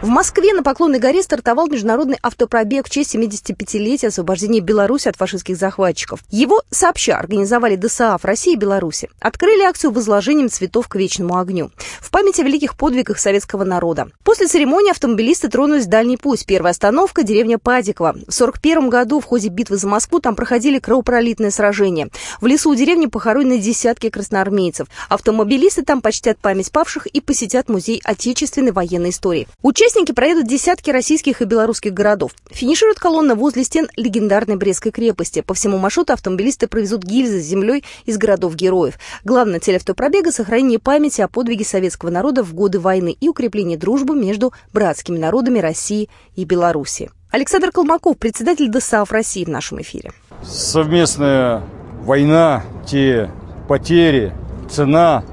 В 0.03 0.09
Москве 0.09 0.55
на 0.55 0.63
Поклонной 0.63 0.99
горе 0.99 1.23
стартовал 1.23 1.67
международный 1.67 2.17
автопробег 2.23 2.87
в 2.87 2.91
честь 2.91 3.15
75-летия 3.15 4.09
освобождения 4.09 4.61
Беларуси 4.61 5.09
от 5.09 5.17
фашистских 5.17 5.59
захватчиков. 5.59 6.21
Его 6.31 6.63
сообща 6.71 7.19
организовали 7.19 7.77
ДСАФ 7.77 8.25
России 8.25 8.55
и 8.55 8.57
Беларуси. 8.57 9.11
Открыли 9.21 9.61
акцию 9.63 9.91
возложением 9.91 10.49
цветов 10.49 10.89
к 10.89 10.97
вечному 10.97 11.37
огню. 11.37 11.71
В 12.01 12.11
память 12.11 12.41
о 12.41 12.45
великих 12.45 12.79
подвигах 12.79 13.19
советского 13.19 13.65
народа. 13.65 14.09
После 14.25 14.47
церемонии 14.47 14.91
автомобилисты 14.91 15.51
тронулись 15.51 15.85
в 15.85 15.91
дальний 15.91 16.17
путь. 16.17 16.47
Первая 16.47 16.71
остановка– 16.71 17.23
деревня 17.25 17.59
Падикова. 17.59 18.13
В 18.13 18.41
1941 18.41 18.89
году 18.89 19.21
в 19.21 19.27
ходе 19.27 19.49
битвы 19.49 19.77
за 19.77 19.87
Москву 19.87 20.19
там 20.21 20.35
проходили 20.35 20.79
кровопролитные 20.79 21.51
сражения. 21.51 22.09
В 22.41 22.47
лесу 22.47 22.71
у 22.71 22.75
деревни 22.75 23.05
похоронены 23.05 23.59
десятки 23.59 24.09
красноармейцев. 24.09 24.89
Автомобилисты 25.11 25.85
там 25.85 26.01
почтят 26.01 26.39
память 26.39 26.73
павших 26.73 27.07
и 27.07 27.21
посетят 27.21 27.69
музей 27.69 28.01
отечественной 28.03 28.73
военной 28.73 29.11
истории. 29.11 29.47
Участие 29.61 29.90
Участники 29.91 30.13
проедут 30.13 30.47
десятки 30.47 30.91
российских 30.91 31.43
и 31.43 31.45
белорусских 31.45 31.93
городов. 31.93 32.31
Финиширует 32.49 33.01
колонна 33.01 33.35
возле 33.35 33.65
стен 33.65 33.89
легендарной 33.97 34.55
Брестской 34.55 34.93
крепости. 34.93 35.41
По 35.41 35.53
всему 35.53 35.79
маршруту 35.79 36.13
автомобилисты 36.13 36.69
провезут 36.69 37.03
гильзы 37.03 37.41
с 37.41 37.45
землей 37.45 37.83
из 38.05 38.17
городов-героев. 38.17 39.01
Главная 39.25 39.59
цель 39.59 39.75
автопробега– 39.75 40.31
сохранение 40.33 40.79
памяти 40.79 41.23
о 41.23 41.29
подвиге 41.29 41.65
советского 41.65 42.11
народа 42.11 42.45
в 42.45 42.55
годы 42.55 42.79
войны 42.79 43.17
и 43.21 43.29
укрепление 43.29 43.77
дружбы 43.77 44.15
между 44.15 44.53
братскими 44.73 45.19
народами 45.19 45.59
России 45.59 46.09
и 46.37 46.45
Беларуси. 46.45 47.11
Александр 47.33 47.73
Колмаков, 47.73 48.17
председатель 48.17 48.71
ДСАФ 48.71 49.11
России 49.11 49.45
в 49.45 49.49
нашем 49.49 49.83
эфире. 49.83 50.13
Совместная 50.45 51.65
война, 52.03 52.63
те 52.87 53.29
потери, 53.67 54.33
цена 54.71 55.25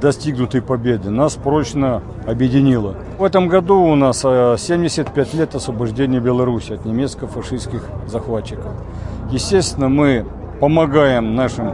достигнутой 0.00 0.62
победы 0.62 1.10
нас 1.10 1.34
прочно 1.34 2.02
объединила. 2.26 2.94
В 3.18 3.24
этом 3.24 3.48
году 3.48 3.80
у 3.80 3.94
нас 3.94 4.20
75 4.20 5.34
э, 5.34 5.36
лет 5.36 5.54
освобождения 5.54 6.20
Беларуси 6.20 6.72
от 6.72 6.84
немецко-фашистских 6.84 7.84
захватчиков. 8.06 8.72
Естественно, 9.30 9.88
мы 9.88 10.26
помогаем 10.60 11.34
нашим 11.34 11.72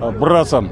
э, 0.00 0.10
братцам 0.10 0.70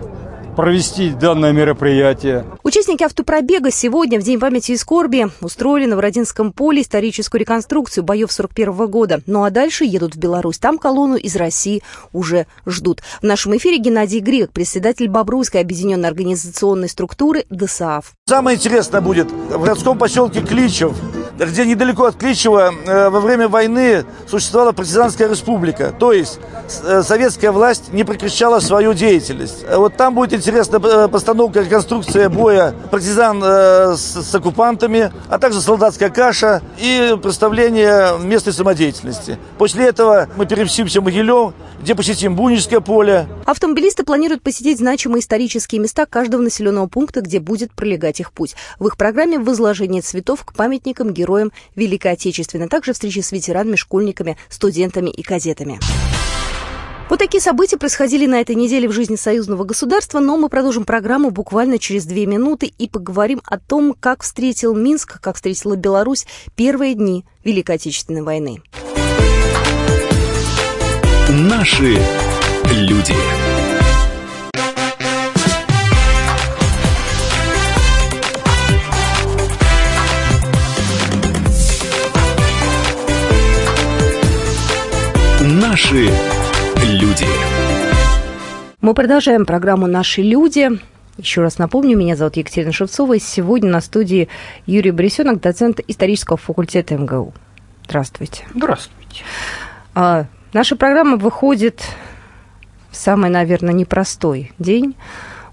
провести 0.56 1.10
данное 1.10 1.52
мероприятие. 1.52 2.44
Участники 2.62 3.02
автопробега 3.02 3.70
сегодня, 3.70 4.20
в 4.20 4.22
День 4.22 4.38
памяти 4.38 4.72
и 4.72 4.76
скорби, 4.76 5.28
устроили 5.40 5.86
на 5.86 5.96
Бородинском 5.96 6.52
поле 6.52 6.82
историческую 6.82 7.40
реконструкцию 7.40 8.04
боев 8.04 8.30
41 8.32 8.86
года. 8.88 9.20
Ну 9.26 9.44
а 9.44 9.50
дальше 9.50 9.84
едут 9.84 10.14
в 10.14 10.18
Беларусь. 10.18 10.58
Там 10.58 10.78
колонну 10.78 11.16
из 11.16 11.36
России 11.36 11.82
уже 12.12 12.46
ждут. 12.66 13.02
В 13.20 13.24
нашем 13.24 13.56
эфире 13.56 13.78
Геннадий 13.78 14.20
Грек, 14.20 14.52
председатель 14.52 15.08
Бобруйской 15.08 15.60
объединенной 15.60 16.08
организационной 16.08 16.88
структуры 16.88 17.44
ДСААФ. 17.50 18.12
Самое 18.26 18.56
интересное 18.56 19.00
будет 19.00 19.30
в 19.30 19.60
городском 19.60 19.98
поселке 19.98 20.40
Кличев 20.40 20.94
где 21.46 21.66
недалеко 21.66 22.04
от 22.04 22.16
Кличева 22.16 22.72
э, 22.72 23.08
во 23.08 23.20
время 23.20 23.48
войны 23.48 24.04
существовала 24.28 24.72
партизанская 24.72 25.28
республика. 25.28 25.94
То 25.98 26.12
есть 26.12 26.38
э, 26.84 27.02
советская 27.02 27.52
власть 27.52 27.92
не 27.92 28.04
прекращала 28.04 28.60
свою 28.60 28.94
деятельность. 28.94 29.64
Э, 29.66 29.76
вот 29.76 29.96
там 29.96 30.14
будет 30.14 30.32
интересная 30.32 31.08
постановка, 31.08 31.60
реконструкция 31.60 32.28
боя 32.28 32.74
партизан 32.90 33.42
с 33.42 34.34
оккупантами, 34.34 35.12
а 35.28 35.38
также 35.38 35.60
солдатская 35.60 36.10
каша 36.10 36.62
и 36.78 37.16
представление 37.22 38.18
местной 38.18 38.52
самодеятельности. 38.52 39.38
После 39.58 39.86
этого 39.86 40.28
мы 40.36 40.46
переместимся 40.46 41.00
в 41.00 41.04
Могилев, 41.04 41.52
где 41.82 41.94
посетим 41.94 42.36
Бунинское 42.36 42.80
поле. 42.80 43.26
Автомобилисты 43.44 44.04
планируют 44.04 44.42
посетить 44.42 44.78
значимые 44.78 45.20
исторические 45.20 45.80
места 45.80 46.06
каждого 46.06 46.40
населенного 46.40 46.86
пункта, 46.86 47.20
где 47.20 47.40
будет 47.40 47.72
пролегать 47.72 48.20
их 48.20 48.32
путь. 48.32 48.54
В 48.78 48.86
их 48.86 48.96
программе 48.96 49.38
возложение 49.38 50.02
цветов 50.02 50.44
к 50.44 50.54
памятникам 50.54 51.10
героям 51.12 51.31
героям 51.32 51.52
Великой 51.74 52.12
Отечественной. 52.12 52.68
Также 52.68 52.92
встречи 52.92 53.20
с 53.20 53.32
ветеранами, 53.32 53.76
школьниками, 53.76 54.36
студентами 54.48 55.10
и 55.10 55.22
кадетами. 55.22 55.78
Вот 57.08 57.18
такие 57.18 57.42
события 57.42 57.76
происходили 57.76 58.26
на 58.26 58.40
этой 58.40 58.54
неделе 58.54 58.88
в 58.88 58.92
жизни 58.92 59.16
союзного 59.16 59.64
государства, 59.64 60.18
но 60.18 60.38
мы 60.38 60.48
продолжим 60.48 60.84
программу 60.84 61.30
буквально 61.30 61.78
через 61.78 62.06
две 62.06 62.24
минуты 62.24 62.66
и 62.66 62.88
поговорим 62.88 63.42
о 63.44 63.58
том, 63.58 63.94
как 63.98 64.22
встретил 64.22 64.74
Минск, 64.74 65.20
как 65.20 65.36
встретила 65.36 65.76
Беларусь 65.76 66.26
первые 66.54 66.94
дни 66.94 67.26
Великой 67.44 67.76
Отечественной 67.76 68.22
войны. 68.22 68.62
Наши 71.28 71.98
люди. 72.70 73.14
Наши 85.72 86.10
люди. 86.84 87.24
Мы 88.82 88.92
продолжаем 88.92 89.46
программу 89.46 89.86
«Наши 89.86 90.20
люди». 90.20 90.68
Еще 91.16 91.40
раз 91.40 91.56
напомню, 91.56 91.96
меня 91.96 92.14
зовут 92.14 92.36
Екатерина 92.36 92.72
Шевцова, 92.72 93.14
и 93.14 93.18
сегодня 93.18 93.70
на 93.70 93.80
студии 93.80 94.28
Юрий 94.66 94.90
Борисенок, 94.90 95.40
доцент 95.40 95.80
исторического 95.88 96.36
факультета 96.36 96.98
МГУ. 96.98 97.32
Здравствуйте. 97.86 98.44
Здравствуйте. 98.54 99.22
А, 99.94 100.26
наша 100.52 100.76
программа 100.76 101.16
выходит 101.16 101.82
в 102.90 102.96
самый, 102.96 103.30
наверное, 103.30 103.72
непростой 103.72 104.52
день, 104.58 104.94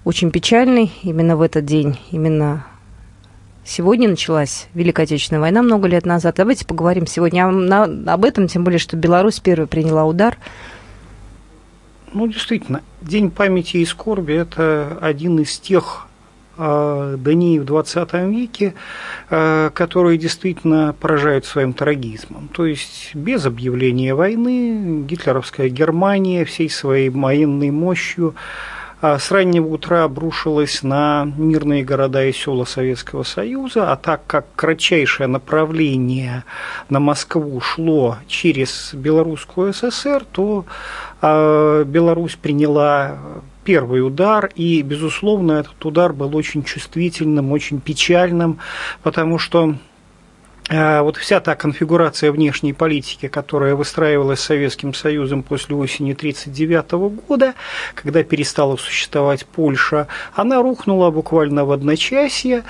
очень 0.04 0.30
печальный. 0.30 0.92
Именно 1.02 1.38
в 1.38 1.40
этот 1.40 1.64
день, 1.64 1.98
именно 2.10 2.66
Сегодня 3.70 4.08
началась 4.08 4.66
Великая 4.74 5.04
Отечественная 5.04 5.40
война 5.40 5.62
много 5.62 5.86
лет 5.86 6.04
назад. 6.04 6.34
Давайте 6.38 6.66
поговорим 6.66 7.06
сегодня 7.06 7.46
об 7.46 8.24
этом, 8.24 8.48
тем 8.48 8.64
более, 8.64 8.80
что 8.80 8.96
Беларусь 8.96 9.38
первой 9.38 9.68
приняла 9.68 10.06
удар. 10.06 10.38
Ну, 12.12 12.26
действительно, 12.26 12.82
День 13.00 13.30
памяти 13.30 13.76
и 13.76 13.84
скорби– 13.84 14.34
это 14.34 14.98
один 15.00 15.38
из 15.38 15.56
тех 15.56 16.08
э, 16.58 17.16
дней 17.20 17.60
в 17.60 17.64
20 17.64 18.12
веке, 18.12 18.74
э, 19.28 19.70
которые 19.72 20.18
действительно 20.18 20.92
поражают 20.98 21.44
своим 21.44 21.72
трагизмом. 21.72 22.48
То 22.48 22.66
есть 22.66 23.14
без 23.14 23.46
объявления 23.46 24.16
войны 24.16 25.04
гитлеровская 25.04 25.68
Германия 25.68 26.44
всей 26.44 26.68
своей 26.68 27.08
военной 27.08 27.70
мощью 27.70 28.34
а 28.34 28.79
с 29.02 29.30
раннего 29.30 29.68
утра 29.68 30.04
обрушилась 30.04 30.82
на 30.82 31.24
мирные 31.36 31.82
города 31.84 32.24
и 32.24 32.32
села 32.32 32.64
Советского 32.64 33.22
Союза, 33.22 33.92
а 33.92 33.96
так 33.96 34.26
как 34.26 34.46
кратчайшее 34.56 35.26
направление 35.26 36.44
на 36.90 37.00
Москву 37.00 37.60
шло 37.60 38.18
через 38.26 38.92
Белорусскую 38.92 39.72
ССР, 39.72 40.24
то 40.30 40.66
а, 41.22 41.84
Беларусь 41.84 42.36
приняла 42.36 43.18
первый 43.64 44.04
удар, 44.06 44.50
и, 44.54 44.82
безусловно, 44.82 45.52
этот 45.52 45.84
удар 45.84 46.12
был 46.12 46.34
очень 46.36 46.64
чувствительным, 46.64 47.52
очень 47.52 47.80
печальным, 47.80 48.58
потому 49.02 49.38
что 49.38 49.74
а, 49.74 49.76
вот 50.70 51.16
вся 51.16 51.40
та 51.40 51.56
конфигурация 51.56 52.30
внешней 52.30 52.72
политики, 52.72 53.26
которая 53.26 53.74
выстраивалась 53.74 54.38
Советским 54.38 54.94
Союзом 54.94 55.42
после 55.42 55.74
осени 55.74 56.12
1939 56.12 56.92
года, 57.26 57.54
когда 57.94 58.22
перестала 58.22 58.76
существовать 58.76 59.46
Польша, 59.46 60.06
она 60.34 60.62
рухнула 60.62 61.10
буквально 61.10 61.64
в 61.64 61.72
одночасье, 61.72 62.62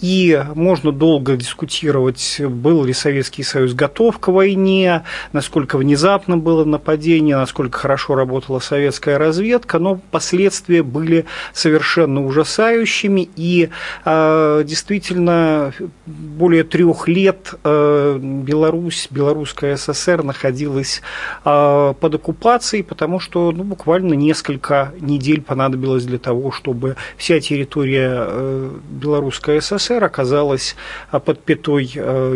и 0.00 0.42
можно 0.54 0.90
долго 0.90 1.36
дискутировать, 1.36 2.40
был 2.40 2.84
ли 2.84 2.92
Советский 2.92 3.44
Союз 3.44 3.72
готов 3.72 4.18
к 4.18 4.28
войне, 4.28 5.04
насколько 5.32 5.78
внезапно 5.78 6.36
было 6.36 6.64
нападение, 6.64 7.36
насколько 7.36 7.78
хорошо 7.78 8.16
работала 8.16 8.58
советская 8.58 9.16
разведка, 9.16 9.78
но 9.78 10.00
последствия 10.10 10.82
были 10.82 11.24
совершенно 11.52 12.24
ужасающими, 12.26 13.28
и 13.36 13.70
э, 14.04 14.62
действительно 14.66 15.72
более 16.06 16.64
трех 16.64 17.06
лет 17.06 17.43
Э, 17.64 18.18
Беларусь, 18.20 19.08
Белорусская 19.10 19.76
ССР 19.76 20.22
находилась 20.22 21.02
э, 21.44 21.94
под 21.98 22.14
оккупацией, 22.14 22.82
потому 22.82 23.20
что 23.20 23.52
ну, 23.52 23.64
буквально 23.64 24.14
несколько 24.14 24.92
недель 25.00 25.42
понадобилось 25.42 26.04
для 26.04 26.18
того, 26.18 26.52
чтобы 26.52 26.96
вся 27.16 27.40
территория 27.40 28.12
э, 28.16 28.70
Белорусской 28.90 29.60
ССР 29.60 30.02
оказалась 30.04 30.76
под 31.10 31.42
пятой 31.42 31.84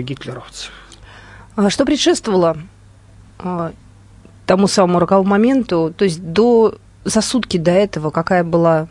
гитлеровцев. 0.03 0.73
А 1.57 1.71
что 1.71 1.85
предшествовало 1.85 2.57
тому 4.47 4.67
самому 4.69 4.99
роковому 4.99 5.31
моменту, 5.31 5.93
то 5.97 6.05
есть 6.05 6.23
до, 6.23 6.77
за 7.05 7.21
сутки 7.21 7.57
до 7.57 7.71
этого 7.71 8.11
какая 8.11 8.45
была, 8.45 8.89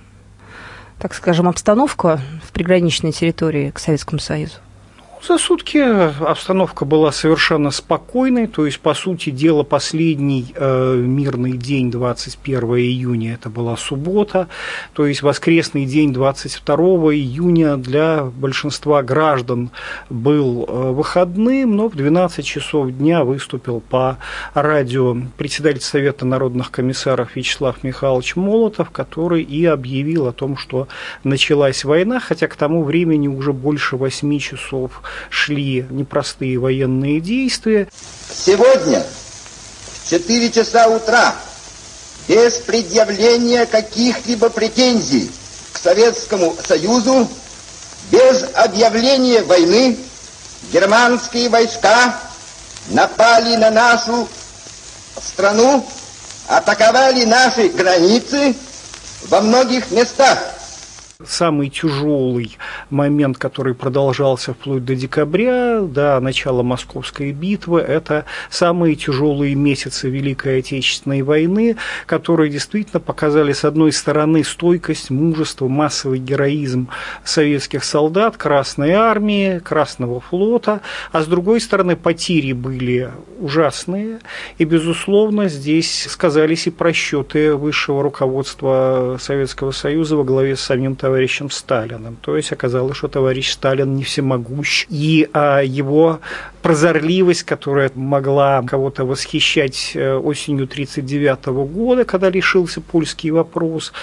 так 0.99 1.13
скажем, 1.13 1.47
обстановка 1.47 2.19
в 2.43 2.51
приграничной 2.51 3.11
территории 3.11 3.71
к 3.71 3.79
Советскому 3.79 4.19
Союзу? 4.19 4.55
За 5.21 5.37
сутки 5.39 5.77
обстановка 5.77 6.85
была 6.85 7.11
совершенно 7.11 7.71
спокойной, 7.71 8.47
то 8.47 8.65
есть, 8.65 8.79
по 8.79 8.93
сути 8.93 9.31
дела, 9.31 9.63
последний 9.63 10.53
э, 10.55 10.95
мирный 10.95 11.53
день, 11.53 11.89
21 11.89 12.59
июня, 12.75 13.33
это 13.33 13.49
была 13.49 13.75
суббота, 13.77 14.47
то 14.93 15.07
есть 15.07 15.23
воскресный 15.23 15.85
день 15.85 16.13
22 16.13 16.75
июня 17.15 17.77
для 17.77 18.25
большинства 18.25 19.01
граждан 19.01 19.71
был 20.09 20.65
э, 20.67 20.91
выходным, 20.91 21.75
но 21.75 21.89
в 21.89 21.95
12 21.95 22.45
часов 22.45 22.91
дня 22.91 23.23
выступил 23.23 23.81
по 23.81 24.19
радио 24.53 25.17
председатель 25.35 25.81
Совета 25.81 26.25
народных 26.25 26.69
комиссаров 26.69 27.35
Вячеслав 27.35 27.83
Михайлович 27.83 28.35
Молотов, 28.35 28.91
который 28.91 29.41
и 29.41 29.65
объявил 29.65 30.27
о 30.27 30.31
том, 30.31 30.57
что 30.57 30.87
началась 31.23 31.83
война, 31.83 32.19
хотя 32.19 32.47
к 32.47 32.55
тому 32.55 32.83
времени 32.83 33.27
уже 33.27 33.51
больше 33.51 33.97
8 33.97 34.39
часов 34.39 35.01
шли 35.29 35.85
непростые 35.89 36.57
военные 36.57 37.19
действия. 37.19 37.87
Сегодня 38.33 39.05
в 40.03 40.09
4 40.09 40.51
часа 40.51 40.87
утра 40.87 41.35
без 42.27 42.55
предъявления 42.55 43.65
каких-либо 43.65 44.49
претензий 44.49 45.31
к 45.73 45.77
Советскому 45.77 46.55
Союзу, 46.65 47.27
без 48.11 48.45
объявления 48.53 49.43
войны, 49.43 49.97
германские 50.71 51.49
войска 51.49 52.19
напали 52.89 53.55
на 53.55 53.69
нашу 53.69 54.27
страну, 55.21 55.85
атаковали 56.47 57.25
наши 57.25 57.69
границы 57.69 58.55
во 59.29 59.41
многих 59.41 59.91
местах. 59.91 60.39
Самый 61.25 61.69
тяжелый 61.69 62.57
момент, 62.91 63.37
который 63.37 63.73
продолжался 63.73 64.53
вплоть 64.53 64.85
до 64.85 64.95
декабря, 64.95 65.81
до 65.81 66.19
начала 66.19 66.61
Московской 66.61 67.31
битвы, 67.31 67.81
это 67.81 68.25
самые 68.51 68.95
тяжелые 68.95 69.55
месяцы 69.55 70.09
Великой 70.09 70.59
Отечественной 70.59 71.23
войны, 71.23 71.77
которые 72.05 72.51
действительно 72.51 72.99
показали, 72.99 73.53
с 73.53 73.65
одной 73.65 73.91
стороны, 73.93 74.43
стойкость, 74.43 75.09
мужество, 75.09 75.67
массовый 75.67 76.19
героизм 76.19 76.89
советских 77.23 77.83
солдат, 77.83 78.37
Красной 78.37 78.91
Армии, 78.91 79.59
Красного 79.59 80.19
флота, 80.19 80.81
а 81.11 81.23
с 81.23 81.25
другой 81.25 81.61
стороны, 81.61 81.95
потери 81.95 82.51
были 82.51 83.09
ужасные, 83.39 84.19
и, 84.59 84.65
безусловно, 84.65 85.49
здесь 85.49 86.05
сказались 86.09 86.67
и 86.67 86.71
просчеты 86.71 87.55
высшего 87.55 88.03
руководства 88.03 89.17
Советского 89.19 89.71
Союза 89.71 90.15
во 90.15 90.23
главе 90.23 90.55
с 90.55 90.61
самим 90.61 90.95
товарищем 91.07 91.49
Сталиным. 91.49 92.17
То 92.21 92.35
есть 92.35 92.51
оказалось, 92.51 92.97
что 92.97 93.07
товарищ 93.07 93.51
Сталин 93.51 93.95
не 93.95 94.03
всемогущ, 94.03 94.85
и 94.89 95.29
а, 95.31 95.61
его 95.61 96.19
прозорливость, 96.67 97.43
которая 97.43 97.89
могла 97.95 98.61
кого-то 98.61 99.05
восхищать 99.05 99.91
э, 99.93 100.15
осенью 100.15 100.65
1939 100.65 101.45
года, 101.71 102.03
когда 102.03 102.29
решился 102.29 102.81
польский 102.81 103.29
вопрос, 103.29 103.93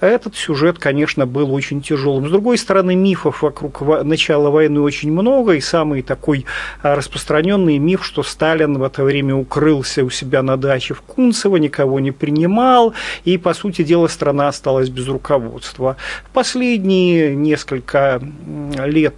этот 0.00 0.36
сюжет, 0.36 0.78
конечно, 0.78 1.26
был 1.26 1.52
очень 1.52 1.82
тяжелым. 1.82 2.28
С 2.28 2.30
другой 2.30 2.58
стороны, 2.58 2.94
мифов 2.94 3.42
вокруг 3.42 3.80
начала 4.04 4.50
войны 4.50 4.80
очень 4.80 5.10
много, 5.10 5.54
и 5.54 5.60
самый 5.60 6.02
такой 6.02 6.46
а, 6.80 6.94
распространенный 6.94 7.78
миф, 7.78 8.04
что 8.04 8.22
Сталин 8.22 8.78
в 8.78 8.84
это 8.84 9.02
время 9.02 9.34
укрылся 9.34 10.04
у 10.04 10.10
себя 10.10 10.42
на 10.42 10.56
даче 10.56 10.94
в 10.94 11.02
Кунцево, 11.02 11.56
никого 11.56 11.98
не 11.98 12.12
принимал, 12.12 12.94
и, 13.24 13.36
по 13.36 13.52
сути 13.52 13.82
дела, 13.82 14.06
страна 14.06 14.46
осталась 14.46 14.90
без 14.90 15.08
руководства. 15.08 15.96
В 16.30 16.32
последние 16.52 17.34
несколько 17.34 18.20
лет 18.84 19.14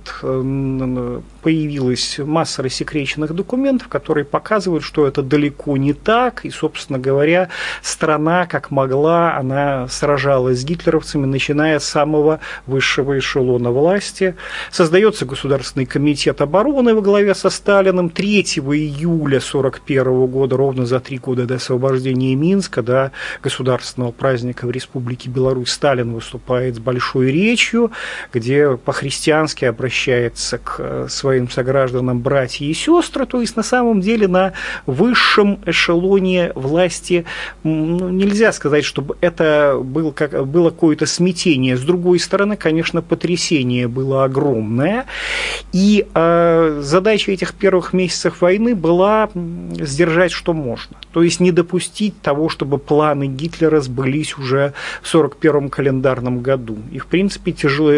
появилась 1.43 2.19
масса 2.19 2.63
рассекреченных 2.63 3.35
документов, 3.35 3.89
которые 3.89 4.25
показывают, 4.25 4.85
что 4.85 5.07
это 5.07 5.21
далеко 5.21 5.77
не 5.77 5.93
так, 5.93 6.45
и, 6.47 6.51
собственно 6.51 6.99
говоря, 6.99 7.49
страна, 7.83 8.47
как 8.47 8.71
могла, 8.71 9.37
она 9.37 9.89
сражалась 9.89 10.61
с 10.61 10.65
гитлеровцами, 10.65 11.27
начиная 11.27 11.81
с 11.81 11.85
самого 11.85 12.39
высшего 12.67 13.19
эшелона 13.19 13.73
власти. 13.73 14.37
Создается 14.71 15.27
Государственный 15.27 15.87
комитет 15.87 16.41
обороны 16.41 16.95
во 16.95 17.03
главе 17.03 17.35
со 17.35 17.51
Сталиным 17.51 18.11
3 18.11 18.41
июля 18.43 19.39
1941 19.39 20.27
года, 20.27 20.57
ровно 20.57 20.87
за 20.87 21.01
три 21.01 21.19
года 21.19 21.47
до 21.47 21.57
освобождения 21.57 22.35
Минска, 22.37 22.81
до 22.81 23.13
государственного 23.43 24.13
праздника 24.13 24.67
в 24.67 24.71
Республике 24.71 25.29
Беларусь, 25.29 25.71
Сталин 25.71 26.15
выступает 26.15 26.77
с 26.77 26.79
большой 26.79 27.24
речью, 27.31 27.93
где 28.33 28.77
по-христиански 28.77 29.67
обращается 29.67 30.59
к 30.59 31.09
своим 31.09 31.35
своим 31.35 31.51
согражданам 31.51 32.21
братья 32.21 32.65
и 32.65 32.75
сестры, 32.75 33.27
то 33.27 33.41
есть 33.41 33.57
на 33.57 33.63
самом 33.63 34.01
деле 34.01 34.29
на 34.29 34.53
высшем 34.87 35.59
эшелоне 35.67 36.53
власти 36.55 37.25
ну, 37.63 38.09
нельзя 38.09 38.53
сказать, 38.53 38.85
чтобы 38.85 39.17
это 39.21 39.81
был, 39.83 40.13
как, 40.13 40.47
было 40.47 40.71
какое-то 40.71 41.07
смятение. 41.07 41.77
С 41.77 41.83
другой 41.83 42.19
стороны, 42.19 42.57
конечно, 42.57 43.03
потрясение 43.03 43.89
было 43.89 44.25
огромное, 44.25 45.07
и 45.73 46.07
э, 46.15 46.81
задача 46.83 47.33
этих 47.33 47.55
первых 47.55 47.93
месяцев 47.93 48.41
войны 48.41 48.75
была 48.75 49.31
сдержать, 49.35 50.33
что 50.33 50.53
можно. 50.53 50.97
То 51.13 51.23
есть 51.23 51.41
не 51.41 51.53
допустить 51.53 52.21
того, 52.23 52.49
чтобы 52.49 52.79
планы 52.79 53.27
Гитлера 53.27 53.81
сбылись 53.81 54.37
уже 54.39 54.73
в 55.03 55.15
1941 55.15 55.69
календарном 55.69 56.41
году. 56.41 56.77
И, 56.93 56.99
в 56.99 57.07
принципе, 57.15 57.53
тяжело, 57.53 57.93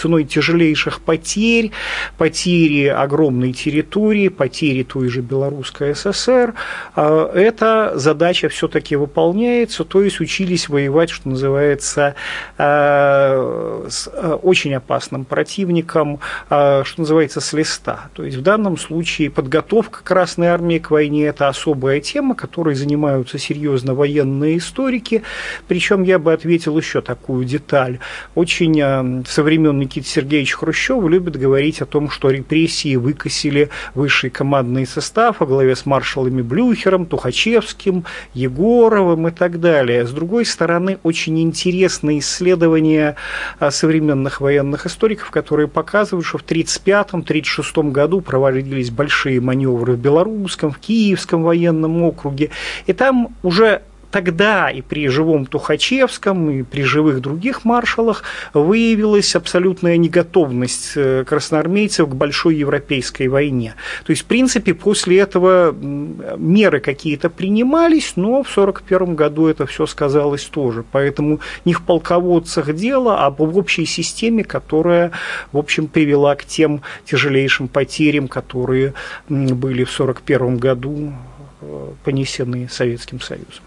ценой 0.00 0.22
тяжелейших 0.22 1.00
потерь, 1.00 1.72
потери 2.16 2.86
огромной 2.86 3.52
территории, 3.52 4.28
потери 4.28 4.84
той 4.84 5.08
же 5.08 5.20
Белорусской 5.20 5.96
ССР, 5.96 6.54
а, 6.94 7.32
эта 7.34 7.98
задача 7.98 8.48
все-таки 8.48 8.94
выполняется, 8.94 9.82
то 9.82 10.00
есть 10.00 10.20
учились 10.20 10.68
воевать, 10.68 11.10
что 11.10 11.28
называется, 11.28 12.14
а, 12.56 13.84
с 13.88 14.08
а, 14.12 14.36
очень 14.36 14.74
опасным 14.74 15.24
противником, 15.24 16.20
что 16.46 16.84
называется, 16.98 17.40
с 17.40 17.52
листа. 17.52 18.10
То 18.14 18.22
есть 18.22 18.36
в 18.36 18.42
данном 18.42 18.78
случае 18.78 19.28
подготовка 19.28 20.04
Красной 20.04 20.46
Армии 20.46 20.78
к 20.78 20.92
войне– 20.92 21.24
это 21.26 21.48
особая 21.48 22.00
тема, 22.00 22.36
которой 22.36 22.76
занимаются 22.76 23.38
серьезно 23.38 23.94
военные 23.94 24.58
историки, 24.58 25.24
причем 25.66 26.04
я 26.04 26.20
бы 26.20 26.32
ответил 26.32 26.78
еще 26.78 27.00
такую 27.00 27.44
деталь. 27.44 27.98
Очень 28.36 29.24
со 29.26 29.42
времен 29.42 29.78
Никиты 29.78 30.06
Сергеевича 30.06 30.58
Хрущева 30.58 31.08
любят 31.08 31.36
говорить 31.36 31.80
о 31.80 31.86
том, 31.86 32.10
что 32.10 32.28
репрессии 32.28 32.94
выкосили 32.96 33.70
высший 33.94 34.28
командный 34.28 34.86
состав 34.86 35.40
во 35.40 35.46
главе 35.46 35.74
с 35.74 35.86
маршалами 35.86 36.42
Блюхером, 36.42 37.06
Тухачевским, 37.06 38.04
Егоровым 38.34 39.28
и 39.28 39.30
так 39.30 39.58
далее. 39.58 40.06
С 40.06 40.10
другой 40.10 40.44
стороны, 40.44 40.98
очень 41.02 41.40
интересные 41.40 42.18
исследования 42.18 43.16
а, 43.58 43.70
современных 43.70 44.42
военных 44.42 44.84
историков, 44.84 45.30
которые 45.30 45.66
показывают, 45.66 46.26
что 46.26 46.36
в 46.36 46.44
1935-1936 46.44 47.90
году 47.90 48.20
проводились 48.20 48.90
большие 48.90 49.40
маневры 49.40 49.94
в 49.94 49.98
Белорусском, 49.98 50.72
в 50.72 50.78
Киевском 50.78 51.42
военном 51.42 52.02
округе, 52.02 52.50
и 52.84 52.92
там 52.92 53.34
уже 53.42 53.80
тогда 54.10 54.70
и 54.70 54.82
при 54.82 55.08
живом 55.08 55.46
Тухачевском, 55.46 56.50
и 56.50 56.62
при 56.62 56.82
живых 56.82 57.20
других 57.20 57.64
маршалах 57.64 58.22
выявилась 58.54 59.34
абсолютная 59.36 59.96
неготовность 59.96 60.92
э, 60.96 61.24
красноармейцев 61.24 62.08
к 62.08 62.14
большой 62.14 62.56
европейской 62.56 63.28
войне. 63.28 63.74
То 64.04 64.10
есть, 64.10 64.22
в 64.22 64.26
принципе, 64.26 64.74
после 64.74 65.18
этого 65.18 65.72
меры 65.72 66.80
какие-то 66.80 67.30
принимались, 67.30 68.12
но 68.16 68.42
в 68.42 68.50
1941 68.58 69.14
году 69.14 69.46
это 69.46 69.66
все 69.66 69.86
сказалось 69.86 70.44
тоже. 70.44 70.84
Поэтому 70.92 71.40
не 71.64 71.74
в 71.74 71.82
полководцах 71.82 72.74
дело, 72.74 73.24
а 73.24 73.30
в 73.30 73.58
общей 73.58 73.86
системе, 73.86 74.44
которая, 74.44 75.12
в 75.52 75.58
общем, 75.58 75.86
привела 75.88 76.34
к 76.34 76.44
тем 76.44 76.82
тяжелейшим 77.04 77.68
потерям, 77.68 78.28
которые 78.28 78.94
были 79.28 79.84
в 79.84 79.92
1941 80.00 80.58
году 80.58 81.12
э, 81.60 81.90
понесены 82.04 82.68
Советским 82.70 83.20
Союзом. 83.20 83.64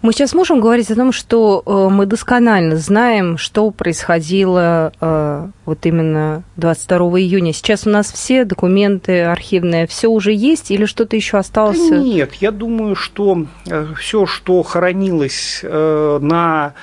Мы 0.00 0.12
сейчас 0.12 0.32
можем 0.32 0.60
говорить 0.60 0.92
о 0.92 0.94
том, 0.94 1.10
что 1.10 1.62
э, 1.66 1.88
мы 1.92 2.06
досконально 2.06 2.76
знаем, 2.76 3.36
что 3.36 3.72
происходило 3.72 4.92
э, 5.00 5.48
вот 5.64 5.86
именно 5.86 6.44
22 6.54 6.98
июня. 7.18 7.52
Сейчас 7.52 7.84
у 7.84 7.90
нас 7.90 8.12
все 8.12 8.44
документы 8.44 9.24
архивные, 9.24 9.88
все 9.88 10.06
уже 10.06 10.32
есть 10.32 10.70
или 10.70 10.84
что-то 10.84 11.16
еще 11.16 11.38
осталось? 11.38 11.90
Да 11.90 11.98
нет, 11.98 12.34
я 12.34 12.52
думаю, 12.52 12.94
что 12.94 13.46
э, 13.66 13.86
все, 13.98 14.26
что 14.26 14.62
хранилось 14.62 15.64
на 15.64 16.74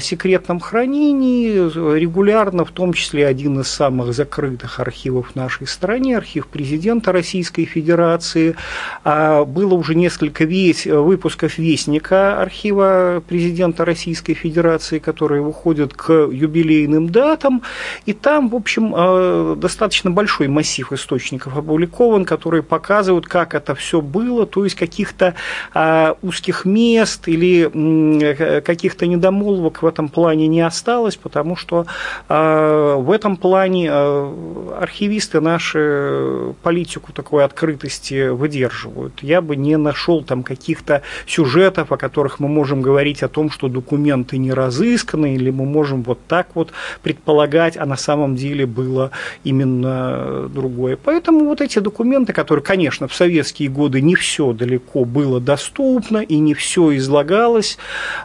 секретном 0.00 0.60
хранении, 0.60 1.54
регулярно, 1.98 2.64
в 2.64 2.70
том 2.70 2.92
числе 2.92 3.26
один 3.26 3.60
из 3.60 3.68
самых 3.68 4.12
закрытых 4.12 4.80
архивов 4.80 5.32
в 5.32 5.36
нашей 5.36 5.66
стране, 5.66 6.16
архив 6.16 6.46
президента 6.48 7.12
Российской 7.12 7.64
Федерации, 7.64 8.56
а, 9.04 9.44
было 9.44 9.74
уже 9.74 9.94
несколько 9.94 10.44
выпусков 10.44 11.58
Вестника 11.58 12.39
архива 12.40 13.22
президента 13.26 13.84
Российской 13.84 14.34
Федерации, 14.34 14.98
которые 14.98 15.42
выходят 15.42 15.94
к 15.94 16.12
юбилейным 16.12 17.10
датам, 17.10 17.62
и 18.06 18.12
там, 18.12 18.48
в 18.48 18.54
общем, 18.54 18.94
э, 18.96 19.56
достаточно 19.56 20.10
большой 20.10 20.48
массив 20.48 20.92
источников 20.92 21.56
опубликован, 21.56 22.24
которые 22.24 22.62
показывают, 22.62 23.26
как 23.26 23.54
это 23.54 23.74
все 23.74 24.00
было, 24.00 24.46
то 24.46 24.64
есть 24.64 24.76
каких-то 24.76 25.34
э, 25.74 26.14
узких 26.22 26.64
мест 26.64 27.28
или 27.28 28.60
каких-то 28.60 29.06
недомолвок 29.06 29.82
в 29.82 29.86
этом 29.86 30.08
плане 30.08 30.46
не 30.46 30.60
осталось, 30.60 31.16
потому 31.16 31.56
что 31.56 31.86
э, 32.28 32.94
в 32.98 33.10
этом 33.10 33.36
плане 33.36 33.90
архивисты 33.90 35.40
наши 35.40 36.54
политику 36.62 37.12
такой 37.12 37.44
открытости 37.44 38.28
выдерживают. 38.28 39.22
Я 39.22 39.40
бы 39.40 39.56
не 39.56 39.76
нашел 39.76 40.22
там 40.22 40.42
каких-то 40.42 41.02
сюжетов, 41.26 41.92
о 41.92 41.96
которых 41.96 42.29
которых 42.30 42.40
мы 42.40 42.48
можем 42.48 42.82
говорить 42.82 43.22
о 43.22 43.28
том, 43.28 43.50
что 43.50 43.68
документы 43.68 44.38
не 44.38 44.52
разысканы, 44.52 45.34
или 45.34 45.50
мы 45.50 45.64
можем 45.64 46.02
вот 46.02 46.18
так 46.28 46.48
вот 46.54 46.72
предполагать, 47.02 47.76
а 47.76 47.86
на 47.86 47.96
самом 47.96 48.36
деле 48.36 48.66
было 48.66 49.10
именно 49.44 50.48
другое. 50.48 50.96
Поэтому 50.96 51.44
вот 51.44 51.60
эти 51.60 51.80
документы, 51.80 52.32
которые, 52.32 52.62
конечно, 52.62 53.08
в 53.08 53.14
советские 53.14 53.68
годы 53.68 54.00
не 54.00 54.14
все 54.14 54.52
далеко 54.52 55.04
было 55.04 55.40
доступно 55.40 56.18
и 56.18 56.38
не 56.38 56.54
все 56.54 56.96
излагалось, 56.96 57.78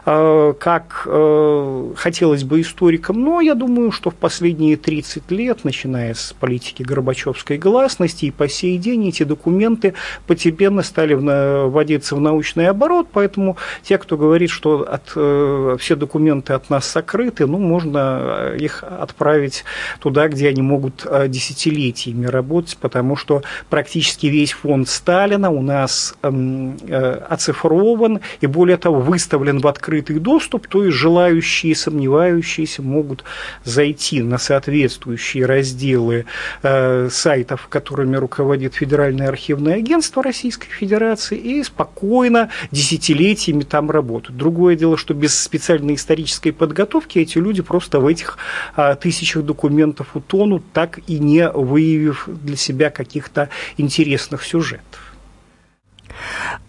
э, 0.04 0.54
как 0.58 1.02
э, 1.06 1.92
хотелось 1.96 2.44
бы 2.44 2.60
историкам, 2.60 3.20
но 3.20 3.40
я 3.40 3.54
думаю, 3.54 3.90
что 3.92 4.10
в 4.10 4.14
последние 4.14 4.76
30 4.76 5.30
лет, 5.32 5.64
начиная 5.64 6.14
с 6.14 6.34
политики 6.40 6.82
Горбачевской 6.82 7.58
гласности 7.58 8.26
и 8.26 8.30
по 8.30 8.48
сей 8.48 8.78
день 8.78 9.08
эти 9.08 9.24
документы 9.24 9.94
постепенно 10.26 10.82
стали 10.82 11.14
вводиться 11.14 12.16
в 12.16 12.20
научный 12.20 12.68
оборот, 12.68 13.08
поэтому 13.12 13.56
те, 13.82 13.95
те, 13.96 14.02
кто 14.02 14.16
говорит, 14.18 14.50
что 14.50 14.82
от, 14.82 15.12
э, 15.16 15.76
все 15.78 15.96
документы 15.96 16.52
от 16.52 16.68
нас 16.68 16.84
сокрыты, 16.84 17.46
ну, 17.46 17.58
можно 17.58 18.54
их 18.58 18.84
отправить 18.84 19.64
туда, 20.00 20.28
где 20.28 20.48
они 20.48 20.60
могут 20.60 21.06
э, 21.06 21.28
десятилетиями 21.28 22.26
работать, 22.26 22.76
потому 22.78 23.16
что 23.16 23.42
практически 23.70 24.26
весь 24.26 24.52
фонд 24.52 24.88
Сталина 24.88 25.50
у 25.50 25.62
нас 25.62 26.14
эм, 26.22 26.76
э, 26.86 27.12
оцифрован 27.30 28.20
и, 28.42 28.46
более 28.46 28.76
того, 28.76 29.00
выставлен 29.00 29.60
в 29.60 29.66
открытый 29.66 30.18
доступ, 30.18 30.66
то 30.66 30.84
есть 30.84 30.96
желающие, 30.96 31.74
сомневающиеся 31.74 32.82
могут 32.82 33.24
зайти 33.64 34.20
на 34.20 34.36
соответствующие 34.36 35.46
разделы 35.46 36.26
э, 36.62 37.08
сайтов, 37.10 37.68
которыми 37.70 38.16
руководит 38.16 38.74
Федеральное 38.74 39.28
архивное 39.28 39.76
агентство 39.76 40.22
Российской 40.22 40.68
Федерации, 40.68 41.38
и 41.38 41.62
спокойно 41.62 42.50
десятилетиями 42.70 43.62
там 43.62 43.85
работают. 43.90 44.36
Другое 44.36 44.76
дело, 44.76 44.96
что 44.96 45.14
без 45.14 45.38
специальной 45.38 45.94
исторической 45.94 46.50
подготовки 46.50 47.18
эти 47.18 47.38
люди 47.38 47.62
просто 47.62 48.00
в 48.00 48.06
этих 48.06 48.38
а, 48.74 48.94
тысячах 48.94 49.44
документов 49.44 50.14
утонут, 50.14 50.62
так 50.72 51.00
и 51.06 51.18
не 51.18 51.48
выявив 51.48 52.28
для 52.28 52.56
себя 52.56 52.90
каких-то 52.90 53.48
интересных 53.76 54.44
сюжетов. 54.44 55.14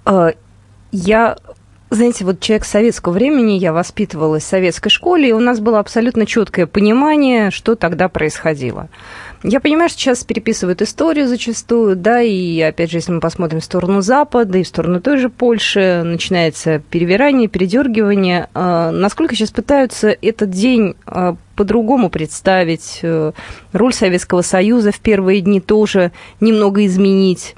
А, 0.05 0.33
я 0.91 1.37
знаете, 1.89 2.25
вот 2.25 2.41
человек 2.41 2.65
советского 2.65 3.13
времени, 3.13 3.53
я 3.53 3.71
воспитывалась 3.71 4.43
в 4.43 4.47
советской 4.47 4.89
школе, 4.89 5.29
и 5.29 5.33
у 5.33 5.39
нас 5.39 5.59
было 5.59 5.79
абсолютно 5.79 6.25
четкое 6.25 6.65
понимание, 6.65 7.49
что 7.49 7.75
тогда 7.75 8.09
происходило. 8.09 8.89
Я 9.43 9.59
понимаю, 9.59 9.89
что 9.89 9.99
сейчас 9.99 10.23
переписывают 10.23 10.81
историю 10.81 11.27
зачастую, 11.27 11.95
да, 11.95 12.21
и 12.21 12.59
опять 12.61 12.89
же, 12.89 12.97
если 12.97 13.11
мы 13.11 13.19
посмотрим 13.19 13.59
в 13.59 13.63
сторону 13.63 14.01
Запада 14.01 14.57
и 14.57 14.63
в 14.63 14.67
сторону 14.67 14.99
той 14.99 15.17
же 15.17 15.29
Польши, 15.29 16.01
начинается 16.03 16.79
перевирание, 16.79 17.47
передергивание. 17.47 18.49
А, 18.53 18.91
насколько 18.91 19.35
сейчас 19.35 19.51
пытаются 19.51 20.09
этот 20.09 20.49
день 20.49 20.95
а, 21.05 21.35
по-другому 21.55 22.09
представить, 22.09 22.99
э, 23.01 23.31
роль 23.73 23.93
Советского 23.93 24.41
Союза 24.41 24.91
в 24.91 24.99
первые 24.99 25.41
дни 25.41 25.59
тоже 25.59 26.11
немного 26.39 26.85
изменить? 26.85 27.55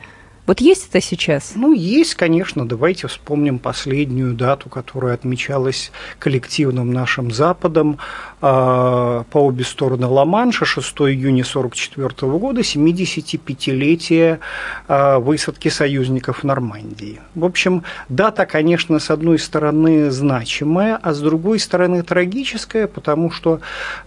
Вот 0.50 0.62
есть 0.62 0.88
это 0.90 1.00
сейчас? 1.00 1.52
Ну, 1.54 1.74
есть, 1.74 2.16
конечно. 2.16 2.68
Давайте 2.68 3.06
вспомним 3.06 3.60
последнюю 3.60 4.34
дату, 4.34 4.68
которая 4.68 5.14
отмечалась 5.14 5.92
коллективным 6.18 6.92
нашим 6.92 7.30
Западом 7.30 8.00
по 8.40 9.26
обе 9.34 9.64
стороны 9.64 10.08
Ла-Манша, 10.08 10.66
6 10.66 10.88
июня 11.02 11.44
1944 11.44 12.32
года, 12.38 12.62
75-летие 12.62 14.40
э, 14.88 15.18
высадки 15.18 15.68
союзников 15.70 16.40
в 16.40 16.44
Нормандии. 16.44 17.20
В 17.36 17.46
общем, 17.46 17.84
дата, 18.08 18.46
конечно, 18.46 19.00
с 19.00 19.10
одной 19.10 19.40
стороны 19.40 20.10
значимая, 20.12 21.00
а 21.02 21.14
с 21.14 21.20
другой 21.20 21.60
стороны 21.60 22.04
трагическая, 22.04 22.88
потому 22.88 23.32
что 23.32 23.60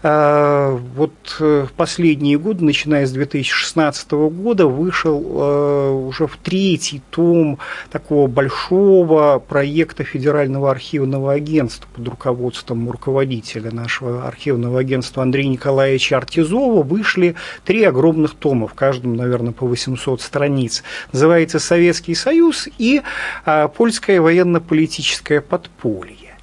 э, 0.03 0.79
вот 0.97 1.12
в 1.38 1.68
последние 1.77 2.38
годы, 2.38 2.64
начиная 2.64 3.07
с 3.07 3.12
2016 3.12 4.11
года, 4.12 4.66
вышел 4.66 5.21
э, 5.21 5.90
уже 5.90 6.27
в 6.27 6.37
третий 6.37 7.03
том 7.11 7.59
такого 7.90 8.27
большого 8.27 9.38
проекта 9.38 10.05
Федерального 10.05 10.71
архивного 10.71 11.33
агентства 11.33 11.88
под 11.95 12.09
руководством 12.09 12.90
руководителя 12.90 13.71
нашего 13.71 14.21
архивного 14.26 14.80
агентства 14.80 15.22
Андрея 15.22 15.48
Николаевича 15.48 16.16
Артизова 16.16 16.82
вышли 16.82 17.35
три 17.64 17.85
огромных 17.85 18.35
тома, 18.35 18.66
в 18.66 18.74
каждом, 18.74 19.16
наверное, 19.16 19.52
по 19.52 19.66
800 19.66 20.20
страниц. 20.20 20.82
Называется 21.12 21.58
«Советский 21.58 22.14
Союз» 22.14 22.68
и 22.78 23.02
а, 23.44 23.68
«Польское 23.68 24.20
военно-политическое 24.20 25.40
подполье». 25.40 26.37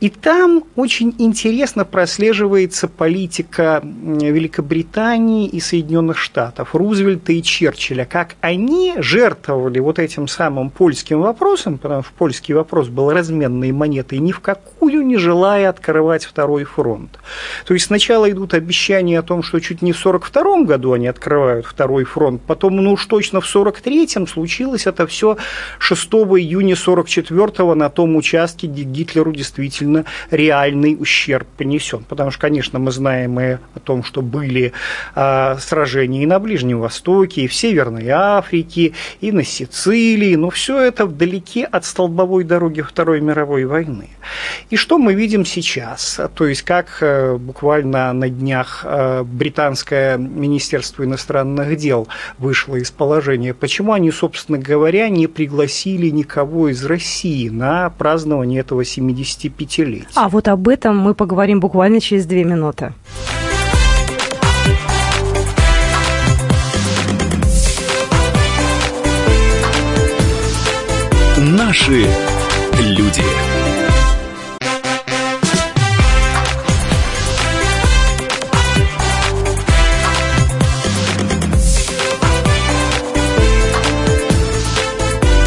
И 0.00 0.08
там 0.08 0.64
очень 0.76 1.14
интересно 1.18 1.84
прослеживается 1.84 2.88
политика 2.88 3.82
Великобритании 3.84 5.46
и 5.46 5.60
Соединенных 5.60 6.16
Штатов, 6.16 6.74
Рузвельта 6.74 7.32
и 7.32 7.42
Черчилля, 7.42 8.06
как 8.06 8.36
они 8.40 8.94
жертвовали 8.96 9.78
вот 9.78 9.98
этим 9.98 10.26
самым 10.26 10.70
польским 10.70 11.20
вопросом, 11.20 11.76
потому 11.76 12.02
что 12.02 12.12
польский 12.16 12.54
вопрос 12.54 12.88
был 12.88 13.10
разменной 13.10 13.72
монетой, 13.72 14.20
ни 14.20 14.32
в 14.32 14.40
какую 14.40 15.06
не 15.06 15.18
желая 15.18 15.68
открывать 15.68 16.24
второй 16.24 16.64
фронт. 16.64 17.18
То 17.66 17.74
есть 17.74 17.86
сначала 17.86 18.30
идут 18.30 18.54
обещания 18.54 19.18
о 19.18 19.22
том, 19.22 19.42
что 19.42 19.60
чуть 19.60 19.82
не 19.82 19.92
в 19.92 20.00
1942 20.00 20.62
году 20.64 20.92
они 20.92 21.08
открывают 21.08 21.66
второй 21.66 22.04
фронт, 22.04 22.40
потом, 22.46 22.76
ну 22.76 22.92
уж 22.92 23.04
точно 23.04 23.42
в 23.42 23.54
1943 23.54 24.26
случилось 24.26 24.86
это 24.86 25.06
все 25.06 25.36
6 25.78 26.06
июня 26.10 26.72
1944 26.72 27.74
на 27.74 27.90
том 27.90 28.16
участке, 28.16 28.66
где 28.66 28.82
Гитлеру 28.84 29.32
действительно 29.32 29.89
действительно 29.90 30.04
реальный 30.30 30.96
ущерб 30.98 31.46
понесен. 31.56 32.04
Потому 32.08 32.30
что, 32.30 32.40
конечно, 32.40 32.78
мы 32.78 32.90
знаем 32.90 33.38
и 33.40 33.58
о 33.74 33.80
том, 33.82 34.04
что 34.04 34.22
были 34.22 34.72
а, 35.14 35.56
сражения 35.58 36.22
и 36.22 36.26
на 36.26 36.38
Ближнем 36.38 36.80
Востоке, 36.80 37.42
и 37.42 37.46
в 37.46 37.54
Северной 37.54 38.08
Африке, 38.08 38.92
и 39.20 39.32
на 39.32 39.44
Сицилии, 39.44 40.34
но 40.36 40.50
все 40.50 40.80
это 40.80 41.06
вдалеке 41.06 41.64
от 41.64 41.84
столбовой 41.84 42.44
дороги 42.44 42.80
Второй 42.80 43.20
мировой 43.20 43.64
войны. 43.64 44.08
И 44.70 44.76
что 44.76 44.98
мы 44.98 45.14
видим 45.14 45.44
сейчас? 45.44 46.20
То 46.34 46.46
есть, 46.46 46.62
как 46.62 46.98
э, 47.00 47.36
буквально 47.36 48.12
на 48.12 48.28
днях 48.28 48.82
э, 48.84 49.22
британское 49.24 50.16
Министерство 50.16 51.04
иностранных 51.04 51.76
дел 51.76 52.08
вышло 52.38 52.76
из 52.76 52.90
положения, 52.90 53.54
почему 53.54 53.92
они, 53.92 54.10
собственно 54.10 54.58
говоря, 54.58 55.08
не 55.08 55.26
пригласили 55.26 56.10
никого 56.10 56.68
из 56.68 56.84
России 56.84 57.48
на 57.48 57.90
празднование 57.90 58.60
этого 58.60 58.84
75 58.84 59.79
тысячелетий. 59.80 60.08
А 60.14 60.28
вот 60.28 60.48
об 60.48 60.68
этом 60.68 60.98
мы 60.98 61.14
поговорим 61.14 61.60
буквально 61.60 62.00
через 62.00 62.26
две 62.26 62.44
минуты. 62.44 62.92
Наши 71.38 72.06
люди. 72.78 73.22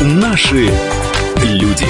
Наши 0.02 0.70
люди. 1.44 1.86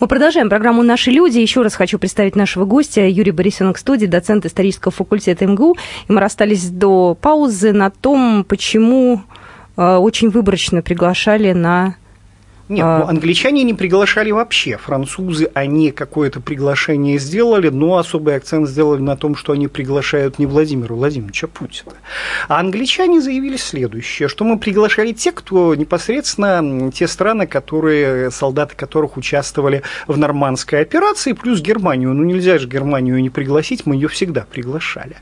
Мы 0.00 0.08
продолжаем 0.08 0.48
программу 0.48 0.82
«Наши 0.82 1.10
люди». 1.10 1.40
Еще 1.40 1.60
раз 1.60 1.74
хочу 1.74 1.98
представить 1.98 2.34
нашего 2.34 2.64
гостя 2.64 3.06
Юрий 3.06 3.32
Борисенок 3.32 3.76
студии, 3.76 4.06
доцент 4.06 4.46
исторического 4.46 4.90
факультета 4.90 5.46
МГУ. 5.46 5.76
И 6.08 6.12
мы 6.12 6.20
расстались 6.20 6.70
до 6.70 7.14
паузы 7.14 7.74
на 7.74 7.90
том, 7.90 8.44
почему 8.44 9.20
э, 9.76 9.96
очень 9.96 10.30
выборочно 10.30 10.80
приглашали 10.80 11.52
на 11.52 11.96
нет, 12.70 12.84
а... 12.84 13.00
ну, 13.00 13.08
англичане 13.08 13.64
не 13.64 13.74
приглашали 13.74 14.30
вообще. 14.30 14.76
Французы, 14.76 15.50
они 15.54 15.90
какое-то 15.90 16.40
приглашение 16.40 17.18
сделали, 17.18 17.68
но 17.68 17.98
особый 17.98 18.36
акцент 18.36 18.68
сделали 18.68 19.00
на 19.00 19.16
том, 19.16 19.34
что 19.34 19.52
они 19.52 19.66
приглашают 19.66 20.38
не 20.38 20.46
Владимира 20.46 20.94
Владимировича 20.94 21.48
Путина. 21.48 21.92
А 22.48 22.60
англичане 22.60 23.20
заявили 23.20 23.56
следующее, 23.56 24.28
что 24.28 24.44
мы 24.44 24.56
приглашали 24.58 25.12
те, 25.12 25.32
кто 25.32 25.74
непосредственно 25.74 26.92
те 26.92 27.08
страны, 27.08 27.48
которые, 27.48 28.30
солдаты 28.30 28.76
которых 28.76 29.16
участвовали 29.16 29.82
в 30.06 30.16
нормандской 30.16 30.80
операции, 30.80 31.32
плюс 31.32 31.60
Германию. 31.60 32.14
Ну, 32.14 32.22
нельзя 32.22 32.58
же 32.58 32.68
Германию 32.68 33.20
не 33.20 33.30
пригласить, 33.30 33.84
мы 33.84 33.96
ее 33.96 34.06
всегда 34.06 34.46
приглашали. 34.48 35.16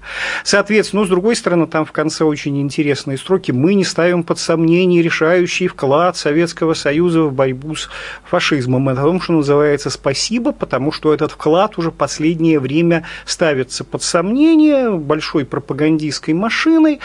Соответственно, 0.44 1.00
но 1.00 1.06
с 1.06 1.08
другой 1.08 1.36
стороны, 1.36 1.66
там 1.66 1.86
в 1.86 1.92
конце 1.92 2.24
очень 2.24 2.60
интересные 2.60 3.16
строки. 3.16 3.52
Мы 3.52 3.74
не 3.74 3.84
ставим 3.84 4.22
под 4.22 4.38
сомнение 4.38 5.00
решающий 5.00 5.68
вклад 5.68 6.16
Советского 6.16 6.74
Союза 6.74 7.22
в 7.22 7.37
борьбу 7.38 7.76
с 7.76 7.88
фашизмом. 8.24 8.88
Это 8.88 9.02
о 9.02 9.04
том, 9.04 9.20
что 9.20 9.32
называется 9.34 9.90
«спасибо», 9.90 10.50
потому 10.50 10.90
что 10.90 11.14
этот 11.14 11.30
вклад 11.32 11.78
уже 11.78 11.92
последнее 11.92 12.58
время 12.58 13.04
ставится 13.24 13.84
под 13.84 14.02
сомнение 14.02 14.90
большой 14.90 15.44
пропагандистской 15.44 16.34
машиной. 16.34 16.98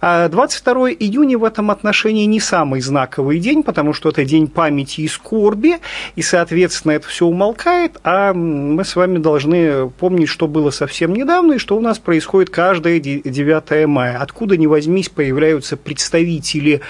22 0.00 0.74
а 0.74 0.90
июня 0.90 1.36
в 1.36 1.44
этом 1.44 1.70
отношении 1.70 2.24
не 2.24 2.40
самый 2.40 2.80
знаковый 2.80 3.38
день, 3.38 3.62
потому 3.62 3.92
что 3.92 4.08
это 4.08 4.24
день 4.24 4.48
памяти 4.48 5.02
и 5.02 5.08
скорби, 5.08 5.76
и, 6.16 6.22
соответственно, 6.22 6.92
это 6.92 7.08
все 7.08 7.26
умолкает, 7.26 7.98
а 8.04 8.32
мы 8.32 8.84
с 8.84 8.96
вами 8.96 9.18
должны 9.18 9.90
помнить, 9.90 10.28
что 10.28 10.48
было 10.48 10.70
совсем 10.70 11.12
недавно, 11.12 11.54
и 11.54 11.58
что 11.58 11.76
у 11.76 11.80
нас 11.80 11.98
происходит 11.98 12.48
каждое 12.48 12.98
9 13.00 13.86
мая. 13.86 14.18
Откуда 14.18 14.56
ни 14.56 14.66
возьмись, 14.66 15.10
появляются 15.10 15.76
представители 15.76 16.80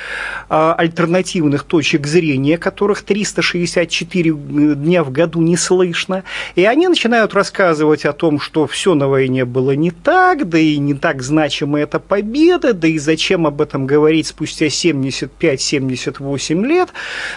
а, 0.49 0.75
альтернативных 0.75 1.65
точек 1.65 2.07
зрения, 2.07 2.59
которые 2.59 2.84
которых 2.85 3.03
364 3.03 4.33
дня 4.75 5.05
в 5.05 5.11
году 5.11 5.41
не 5.41 5.57
слышно. 5.57 6.23
И 6.55 6.67
они 6.67 6.87
начинают 6.87 7.33
рассказывать 7.33 8.05
о 8.05 8.13
том, 8.13 8.39
что 8.39 8.67
все 8.67 8.95
на 8.95 9.09
войне 9.09 9.47
было 9.47 9.71
не 9.71 9.91
так, 9.91 10.47
да 10.47 10.59
и 10.59 10.77
не 10.77 10.93
так 10.93 11.23
значима 11.23 11.81
эта 11.81 11.99
победа, 11.99 12.75
да 12.75 12.87
и 12.87 12.99
зачем 12.99 13.47
об 13.47 13.63
этом 13.63 13.87
говорить 13.87 14.27
спустя 14.27 14.67
75-78 14.67 16.67
лет. 16.67 16.91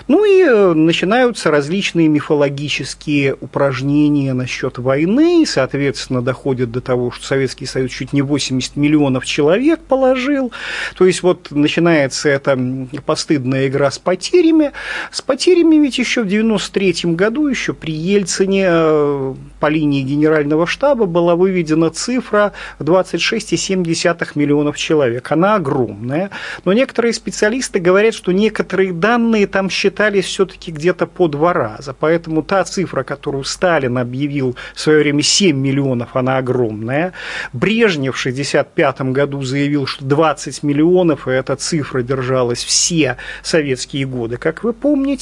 Ну 0.10 0.26
и 0.26 0.44
э, 0.44 0.74
начинаются 0.74 1.50
различные 1.50 2.10
мифологические 2.10 3.38
упражнения 3.40 4.34
насчет 4.34 4.80
войны, 4.80 5.44
и, 5.44 5.46
соответственно, 5.46 6.22
доходят 6.22 6.72
до 6.72 6.82
того, 6.82 7.12
что 7.12 7.26
Советский 7.26 7.68
Союз 7.68 7.92
чуть 7.92 8.12
не 8.12 8.22
80 8.22 8.76
миллионов 8.76 9.26
человек 9.26 9.80
положил. 9.80 10.52
То 10.98 11.06
есть 11.06 11.24
вот 11.24 11.52
начинается 11.52 12.28
эта 12.28 12.60
постыдная 13.06 13.70
игра 13.70 13.90
с 13.90 13.98
потерями. 13.98 14.74
С 15.12 15.22
потерями 15.28 15.76
ведь 15.76 16.00
еще 16.00 16.24
в 16.24 16.28
93 16.28 17.14
году, 17.14 17.48
еще 17.48 17.74
при 17.74 17.92
Ельцине 17.92 18.66
э, 18.68 19.36
по 19.60 19.68
линии 19.68 20.02
генерального 20.02 20.66
штаба 20.66 21.06
была 21.06 21.36
выведена 21.36 21.90
цифра 21.90 22.54
в 22.80 22.84
26,7 22.84 24.32
миллионов 24.36 24.78
человек. 24.78 25.30
Она 25.32 25.56
огромная, 25.56 26.32
но 26.64 26.72
некоторые 26.72 27.14
специалисты 27.14 27.80
говорят, 27.80 28.14
что 28.14 28.32
некоторые 28.32 28.94
данные 28.94 29.48
там 29.48 29.70
считались 29.70 30.26
все-таки 30.26 30.72
где-то 30.72 31.06
по 31.06 31.28
два 31.28 31.52
раза. 31.52 31.94
Поэтому 31.94 32.42
та 32.42 32.64
цифра, 32.64 33.04
которую 33.04 33.44
Сталин 33.44 33.98
объявил 33.98 34.56
в 34.74 34.80
свое 34.80 35.00
время 35.00 35.22
7 35.22 35.56
миллионов, 35.58 36.16
она 36.16 36.38
огромная. 36.38 37.12
Брежнев 37.52 38.16
в 38.16 38.20
1965 38.20 39.02
году 39.12 39.42
заявил, 39.42 39.88
что 39.88 40.06
20 40.06 40.64
миллионов, 40.64 41.28
и 41.28 41.32
эта 41.32 41.58
цифра 41.58 42.02
держалась 42.02 42.64
все 42.64 43.18
советские 43.44 44.06
годы, 44.06 44.38
как 44.38 44.64
вы 44.64 44.72
помните. 44.72 45.17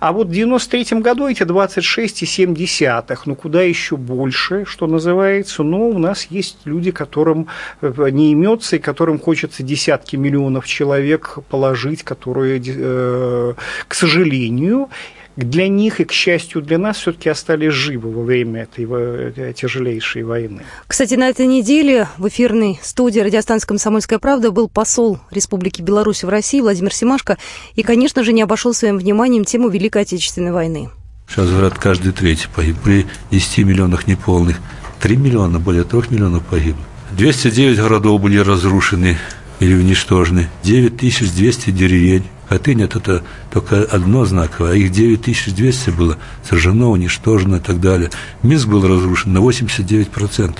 А 0.00 0.12
вот 0.12 0.28
в 0.28 0.30
1993 0.30 1.00
году 1.00 1.28
эти 1.28 1.42
26,7, 1.42 3.16
ну 3.26 3.34
куда 3.34 3.62
еще 3.62 3.96
больше, 3.96 4.64
что 4.66 4.86
называется. 4.86 5.62
Но 5.62 5.88
у 5.88 5.98
нас 5.98 6.26
есть 6.30 6.58
люди, 6.64 6.90
которым 6.90 7.48
э, 7.80 8.08
не 8.10 8.32
имется 8.32 8.76
и 8.76 8.78
которым 8.78 9.18
хочется 9.18 9.62
десятки 9.62 10.16
миллионов 10.16 10.66
человек 10.66 11.38
положить, 11.48 12.02
которые, 12.02 12.62
э, 12.64 13.54
к 13.88 13.94
сожалению, 13.94 14.88
для 15.36 15.68
них 15.68 16.00
и, 16.00 16.04
к 16.04 16.12
счастью, 16.12 16.62
для 16.62 16.78
нас 16.78 16.98
все-таки 16.98 17.28
остались 17.28 17.72
живы 17.72 18.10
во 18.10 18.22
время 18.22 18.62
этой 18.62 18.86
э, 18.88 19.52
тяжелейшей 19.54 20.24
войны. 20.24 20.62
Кстати, 20.86 21.14
на 21.14 21.28
этой 21.28 21.46
неделе 21.46 22.08
в 22.18 22.28
эфирной 22.28 22.78
студии 22.82 23.20
радиостанции 23.20 23.66
«Комсомольская 23.66 24.18
правда» 24.18 24.50
был 24.50 24.68
посол 24.68 25.18
Республики 25.30 25.80
Беларусь 25.80 26.24
в 26.24 26.28
России 26.28 26.60
Владимир 26.60 26.92
Семашко 26.92 27.38
и, 27.74 27.82
конечно 27.82 28.22
же, 28.22 28.32
не 28.32 28.42
обошел 28.42 28.74
своим 28.74 28.98
вниманием 28.98 29.44
тему 29.44 29.68
Великой 29.68 30.02
Отечественной 30.02 30.52
войны. 30.52 30.90
Сейчас, 31.28 31.48
говорят, 31.48 31.78
каждый 31.78 32.12
третий 32.12 32.48
погиб. 32.54 32.76
При 32.84 33.06
10 33.30 33.58
миллионах 33.64 34.06
неполных 34.06 34.58
3 35.00 35.16
миллиона, 35.16 35.58
более 35.58 35.84
3 35.84 36.02
миллионов 36.10 36.44
погибло. 36.44 36.82
209 37.12 37.78
городов 37.78 38.20
были 38.20 38.38
разрушены 38.38 39.16
или 39.60 39.74
уничтожены. 39.74 40.48
9200 40.62 41.70
деревень. 41.70 42.24
Хатынь– 42.52 42.82
это 42.84 43.22
только 43.50 43.82
одно 43.82 44.26
знаковое, 44.26 44.72
а 44.72 44.74
их 44.74 44.92
9200 44.92 45.88
было 45.90 46.18
сожжено, 46.46 46.90
уничтожено 46.90 47.56
и 47.56 47.60
так 47.60 47.80
далее. 47.80 48.10
Минск 48.42 48.68
был 48.68 48.86
разрушен 48.86 49.32
на 49.32 49.38
89%. 49.38 50.58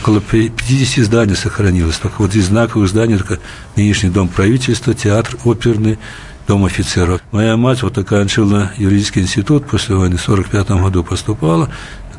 Около 0.00 0.20
50 0.20 1.04
зданий 1.04 1.36
сохранилось. 1.36 1.98
Только 1.98 2.22
вот 2.22 2.34
из 2.34 2.46
знаковых 2.46 2.88
зданий 2.88 3.18
только 3.18 3.38
нынешний 3.76 4.10
дом 4.10 4.26
правительства, 4.26 4.94
театр 4.94 5.36
оперный, 5.44 6.00
дом 6.48 6.64
офицеров. 6.64 7.20
Моя 7.30 7.56
мать 7.56 7.84
вот 7.84 7.96
оканчивала 7.98 8.72
юридический 8.76 9.22
институт 9.22 9.64
после 9.64 9.94
войны, 9.94 10.16
в 10.16 10.28
1945 10.28 10.82
году 10.82 11.04
поступала, 11.04 11.70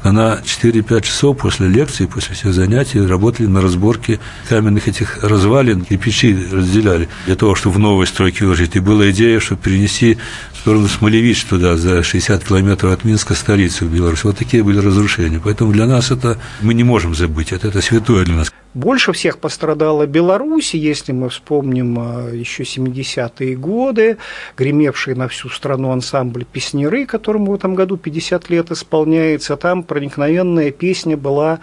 она 0.04 0.40
4-5 0.44 1.02
часов 1.02 1.38
после 1.38 1.68
лекции, 1.68 2.06
после 2.06 2.36
всех 2.36 2.54
занятий 2.54 3.02
работали 3.02 3.48
на 3.48 3.62
разборке 3.62 4.20
каменных 4.48 4.88
этих 4.88 5.24
развалин, 5.24 5.86
кирпичи 5.86 6.38
разделяли 6.52 7.10
для 7.26 7.36
того, 7.36 7.56
чтобы 7.56 7.76
в 7.76 7.80
новой 7.80 8.08
стройке 8.08 8.46
выжить. 8.46 8.76
И 8.76 8.80
была 8.80 9.10
идея, 9.12 9.40
чтобы 9.40 9.62
перенести 9.62 10.18
в 10.54 10.58
сторону 10.60 10.88
Смолевич 10.88 11.44
туда, 11.46 11.78
за 11.78 12.04
60 12.04 12.44
километров 12.44 12.94
от 12.94 13.04
Минска, 13.04 13.34
столицу 13.36 13.86
Беларуси. 13.86 14.22
Вот 14.26 14.38
такие 14.38 14.64
были 14.64 14.80
разрушения. 14.80 15.42
Поэтому 15.44 15.72
для 15.72 15.86
нас 15.86 16.12
это 16.12 16.38
мы 16.62 16.74
не 16.74 16.84
можем 16.84 17.16
забыть, 17.16 17.52
это, 17.52 17.68
это 17.68 17.82
святое 17.82 18.26
для 18.26 18.36
нас. 18.36 18.52
Больше 18.76 19.14
всех 19.14 19.40
пострадала 19.40 20.06
Беларусь, 20.06 20.76
если 20.76 21.12
мы 21.12 21.30
вспомним 21.30 21.98
а, 21.98 22.30
еще 22.30 22.62
70-е 22.62 23.56
годы, 23.56 24.18
гремевший 24.56 25.16
на 25.16 25.28
всю 25.28 25.50
страну 25.50 25.90
ансамбль 25.90 26.46
«Песнеры», 26.46 27.08
которому 27.08 27.52
в 27.52 27.56
этом 27.56 27.74
году 27.74 27.98
50 27.98 28.48
лет 28.52 28.70
исполняется. 28.70 29.58
Там 29.58 29.82
проникновенная 29.82 30.70
песня 30.70 31.18
была 31.18 31.62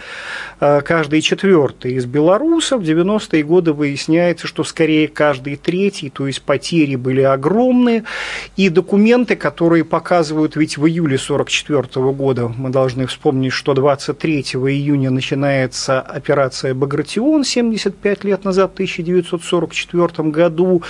а, 0.59 0.81
каждый 0.81 1.21
четвертый 1.21 1.93
из 1.93 2.07
белорусов. 2.07 2.83
В 2.83 2.85
90-е 2.85 3.45
годы 3.45 3.73
выясняется, 3.73 4.49
что 4.49 4.65
скорее 4.65 5.07
каждый 5.07 5.55
третий, 5.55 6.11
то 6.11 6.27
есть 6.27 6.43
потери 6.43 6.97
были 6.97 7.21
огромные. 7.21 8.03
И 8.57 8.69
документы, 8.69 9.37
которые 9.37 9.85
показывают, 9.85 10.57
ведь 10.57 10.77
в 10.77 10.85
июле 10.89 11.19
44 11.19 11.87
года, 12.11 12.49
мы 12.49 12.71
должны 12.71 13.07
вспомнить, 13.07 13.53
что 13.53 13.75
23 13.75 14.41
июня 14.41 15.11
начинается 15.11 16.01
операция 16.01 16.75
«Багры», 16.75 16.96
Багратион 16.97 17.45
75 17.45 18.25
лет 18.25 18.45
назад, 18.45 18.71
в 18.71 18.75
1944 18.75 20.31
году. 20.31 20.83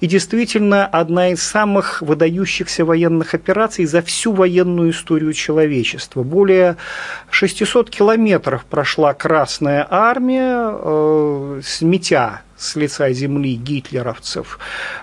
И 0.00 0.06
действительно 0.06 0.84
одна 0.84 1.30
из 1.30 1.42
самых 1.42 2.02
выдающихся 2.02 2.84
военных 2.84 3.32
операций 3.32 3.86
за 3.86 4.02
всю 4.02 4.32
военную 4.32 4.90
историю 4.90 5.32
человечества. 5.32 6.22
Более 6.22 6.76
600 7.30 7.88
километров 7.88 8.66
прошла 8.66 9.14
Красная 9.14 9.86
Армия, 9.88 10.70
э, 10.70 11.60
сметя 11.64 12.42
с 12.64 12.76
лица 12.76 13.12
земли 13.12 13.54
гитлеровцев, 13.54 14.58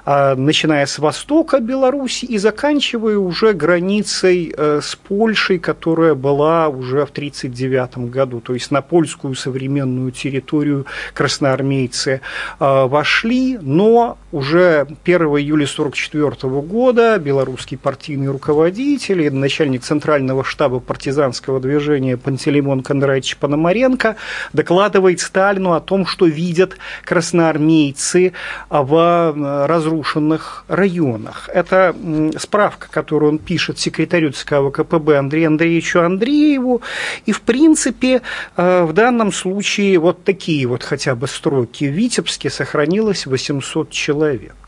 а, 0.05 0.35
начиная 0.35 0.85
с 0.85 0.99
востока 0.99 1.59
Беларуси 1.59 2.25
и 2.25 2.37
заканчивая 2.37 3.17
уже 3.17 3.53
границей 3.53 4.53
э, 4.55 4.79
с 4.81 4.95
Польшей, 4.95 5.59
которая 5.59 6.15
была 6.15 6.67
уже 6.67 7.05
в 7.05 7.11
1939 7.11 8.09
году. 8.09 8.41
То 8.41 8.53
есть 8.53 8.71
на 8.71 8.81
польскую 8.81 9.35
современную 9.35 10.11
территорию 10.11 10.85
красноармейцы 11.13 12.11
э, 12.11 12.19
вошли, 12.59 13.57
но 13.61 14.17
уже 14.31 14.87
1 15.03 15.21
июля 15.21 15.65
1944 15.65 16.61
года 16.61 17.19
белорусский 17.19 17.77
партийный 17.77 18.29
руководитель 18.29 19.21
и 19.21 19.29
начальник 19.29 19.83
Центрального 19.83 20.43
штаба 20.43 20.79
партизанского 20.79 21.59
движения 21.59 22.17
Пантелеймон 22.17 22.81
Кондратьевич 22.81 23.37
Пономаренко 23.37 24.15
докладывает 24.53 25.19
Сталину 25.19 25.73
о 25.73 25.81
том, 25.81 26.05
что 26.05 26.25
видят 26.25 26.77
красноармейцы 27.03 27.50
красноармейцы 27.51 28.33
в 28.69 28.95
э, 28.95 29.65
разрушенных 29.65 30.65
районах. 30.67 31.49
Это 31.53 31.95
справка, 32.37 32.87
которую 32.89 33.33
он 33.33 33.39
пишет 33.39 33.79
секретарю 33.79 34.31
ЦК 34.31 34.55
ВКПБ 34.61 35.17
Андрею 35.17 35.47
Андреевичу 35.47 36.01
Андрееву. 36.01 36.81
И, 37.25 37.31
в 37.31 37.41
принципе, 37.41 38.21
э, 38.57 38.83
в 38.83 38.93
данном 38.93 39.31
случае 39.31 39.99
вот 39.99 40.23
такие 40.23 40.65
вот 40.67 40.83
хотя 40.83 41.15
бы 41.15 41.27
строки. 41.27 41.85
В 41.85 41.93
Витебске 41.93 42.49
сохранилось 42.49 43.25
800 43.25 43.89
человек 43.89 44.60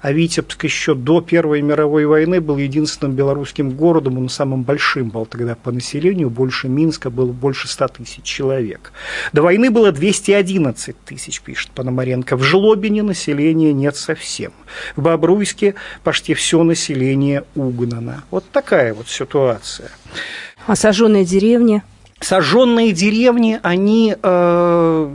а 0.00 0.12
Витебск 0.12 0.64
еще 0.64 0.94
до 0.94 1.20
Первой 1.20 1.62
мировой 1.62 2.06
войны 2.06 2.40
был 2.40 2.56
единственным 2.56 3.14
белорусским 3.14 3.70
городом, 3.70 4.18
он 4.18 4.28
самым 4.28 4.62
большим 4.62 5.10
был 5.10 5.26
тогда 5.26 5.54
по 5.54 5.72
населению, 5.72 6.30
больше 6.30 6.68
Минска 6.68 7.10
было 7.10 7.32
больше 7.32 7.68
100 7.68 7.88
тысяч 7.88 8.22
человек. 8.22 8.92
До 9.32 9.42
войны 9.42 9.70
было 9.70 9.92
211 9.92 10.96
тысяч, 11.04 11.40
пишет 11.40 11.70
Пономаренко. 11.72 12.36
В 12.36 12.42
Жлобине 12.42 13.02
населения 13.02 13.72
нет 13.72 13.96
совсем. 13.96 14.52
В 14.96 15.02
Бобруйске 15.02 15.74
почти 16.04 16.34
все 16.34 16.62
население 16.62 17.44
угнано. 17.54 18.24
Вот 18.30 18.44
такая 18.50 18.94
вот 18.94 19.08
ситуация. 19.08 19.90
А 20.66 20.76
сожженные 20.76 21.24
деревни? 21.24 21.82
Сожженные 22.20 22.92
деревни, 22.92 23.60
они 23.62 24.16
э, 24.20 25.10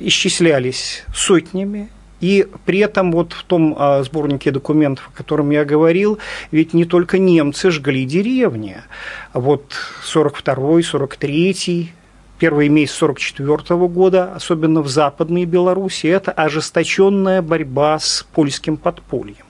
исчислялись 0.00 1.04
сотнями, 1.14 1.90
и 2.20 2.46
при 2.64 2.80
этом 2.80 3.12
вот 3.12 3.32
в 3.32 3.44
том 3.44 3.74
а, 3.78 4.02
сборнике 4.02 4.50
документов, 4.50 5.10
о 5.12 5.16
котором 5.16 5.50
я 5.50 5.64
говорил, 5.64 6.18
ведь 6.50 6.74
не 6.74 6.84
только 6.84 7.18
немцы 7.18 7.70
жгли 7.70 8.04
деревни. 8.04 8.78
Вот 9.34 9.72
42-й, 10.04 10.82
43-й, 10.82 11.92
первый 12.38 12.68
месяц 12.68 13.02
1944 13.02 13.88
года, 13.88 14.32
особенно 14.34 14.80
в 14.82 14.88
Западной 14.88 15.44
Беларуси, 15.44 16.06
это 16.06 16.32
ожесточенная 16.32 17.42
борьба 17.42 17.98
с 17.98 18.26
польским 18.32 18.76
подпольем. 18.76 19.47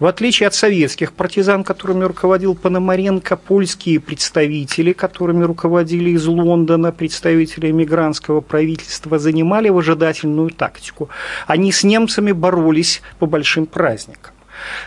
В 0.00 0.06
отличие 0.06 0.46
от 0.46 0.54
советских 0.54 1.12
партизан, 1.12 1.64
которыми 1.64 2.04
руководил 2.04 2.54
Пономаренко, 2.54 3.36
польские 3.36 4.00
представители, 4.00 4.92
которыми 4.92 5.44
руководили 5.44 6.10
из 6.10 6.26
Лондона 6.26 6.92
представители 6.92 7.70
эмигрантского 7.70 8.40
правительства, 8.40 9.18
занимали 9.18 9.68
выжидательную 9.68 10.50
тактику. 10.50 11.08
Они 11.46 11.72
с 11.72 11.84
немцами 11.84 12.32
боролись 12.32 13.02
по 13.18 13.26
большим 13.26 13.66
праздникам. 13.66 14.34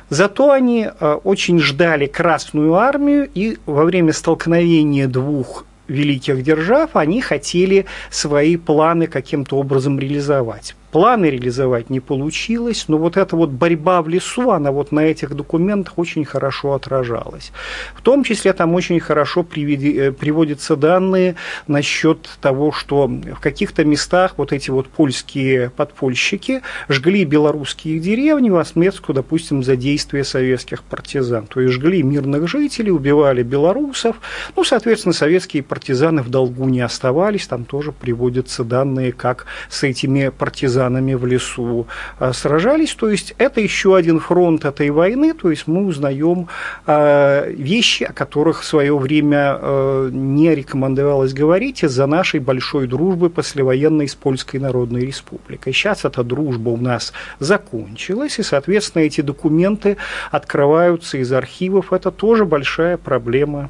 Зато 0.10 0.52
они 0.52 0.88
э, 0.88 1.14
очень 1.24 1.60
ждали 1.60 2.06
Красную 2.06 2.76
армию, 2.76 3.30
и 3.34 3.58
во 3.66 3.86
время 3.86 4.14
столкновения 4.14 5.08
двух 5.08 5.66
великих 5.88 6.44
держав 6.44 6.96
они 6.96 7.22
хотели 7.22 7.86
свои 8.10 8.58
планы 8.58 9.08
каким-то 9.08 9.58
образом 9.58 10.00
реализовать. 10.00 10.76
Планы 10.92 11.28
реализовать 11.28 11.90
не 11.90 12.02
получилось, 12.02 12.86
но 12.90 12.98
вот 12.98 13.16
эта 13.16 13.38
вот 13.38 13.50
борьба 13.50 14.02
в 14.02 14.10
лесу, 14.10 14.52
она 14.52 14.72
вот 14.72 14.92
на 14.92 15.00
этих 15.00 15.36
документах 15.36 15.98
очень 15.98 16.26
хорошо 16.26 16.74
отражалась. 16.74 17.54
В 17.96 18.02
том 18.02 18.26
числе 18.26 18.52
там 18.52 18.74
очень 18.74 19.00
хорошо 19.00 19.42
э, 19.42 20.12
приводятся 20.12 20.76
данные 20.76 21.36
насчет 21.68 22.30
того, 22.42 22.74
что 22.74 23.08
в 23.08 23.40
каких-то 23.40 23.86
местах 23.86 24.34
вот 24.36 24.52
эти 24.52 24.70
вот 24.70 24.88
польские 24.90 25.70
подпольщики 25.70 26.62
жгли 26.90 27.24
белорусские 27.24 28.00
деревни 28.00 28.50
в 28.50 28.58
отметку, 28.58 29.14
допустим, 29.14 29.64
за 29.64 29.78
действия 29.78 30.26
советских 30.26 30.84
партизан. 30.84 31.48
То 31.48 31.62
есть 31.62 31.74
жгли 31.74 32.04
мирных 32.04 32.50
жителей, 32.50 32.92
убивали 32.92 33.44
белорусов. 33.44 34.18
Ну, 34.58 34.66
соответственно, 34.66 35.14
советские 35.14 35.64
партизаны 35.64 36.22
в 36.22 36.30
долгу 36.30 36.66
не 36.66 36.82
оставались. 36.82 37.48
Там 37.48 37.64
тоже 37.64 37.94
приводятся 37.94 38.66
данные, 38.66 39.14
как 39.14 39.46
с 39.70 39.84
этими 39.84 40.30
партизанами 40.30 40.81
партизанами 40.82 41.14
в 41.14 41.26
лесу 41.26 41.88
а, 42.20 42.34
сражались. 42.34 42.94
То 42.96 43.10
есть 43.10 43.36
это 43.38 43.62
еще 43.62 43.96
один 43.96 44.20
фронт 44.20 44.66
этой 44.66 44.90
войны. 44.90 45.34
То 45.34 45.50
есть 45.50 45.68
мы 45.68 45.86
узнаем 45.86 46.48
а, 46.86 47.48
вещи, 47.48 48.04
о 48.04 48.14
которых 48.14 48.62
в 48.62 48.66
свое 48.66 48.98
время 48.98 49.58
а, 49.60 50.10
не 50.10 50.56
рекомендовалось 50.56 51.34
говорить 51.34 51.84
из-за 51.84 52.08
нашей 52.08 52.40
большой 52.40 52.88
дружбы 52.88 53.30
послевоенной 53.30 54.08
с 54.08 54.16
Польской 54.16 54.60
Народной 54.60 55.02
Республикой. 55.02 55.74
Сейчас 55.74 56.06
эта 56.06 56.24
дружба 56.24 56.70
у 56.70 56.78
нас 56.78 57.14
закончилась, 57.40 58.40
и, 58.40 58.44
соответственно, 58.44 59.04
эти 59.04 59.22
документы 59.22 59.98
открываются 60.32 61.18
из 61.18 61.32
архивов. 61.32 61.94
Это 61.94 62.12
тоже 62.12 62.46
большая 62.46 62.98
проблема. 62.98 63.70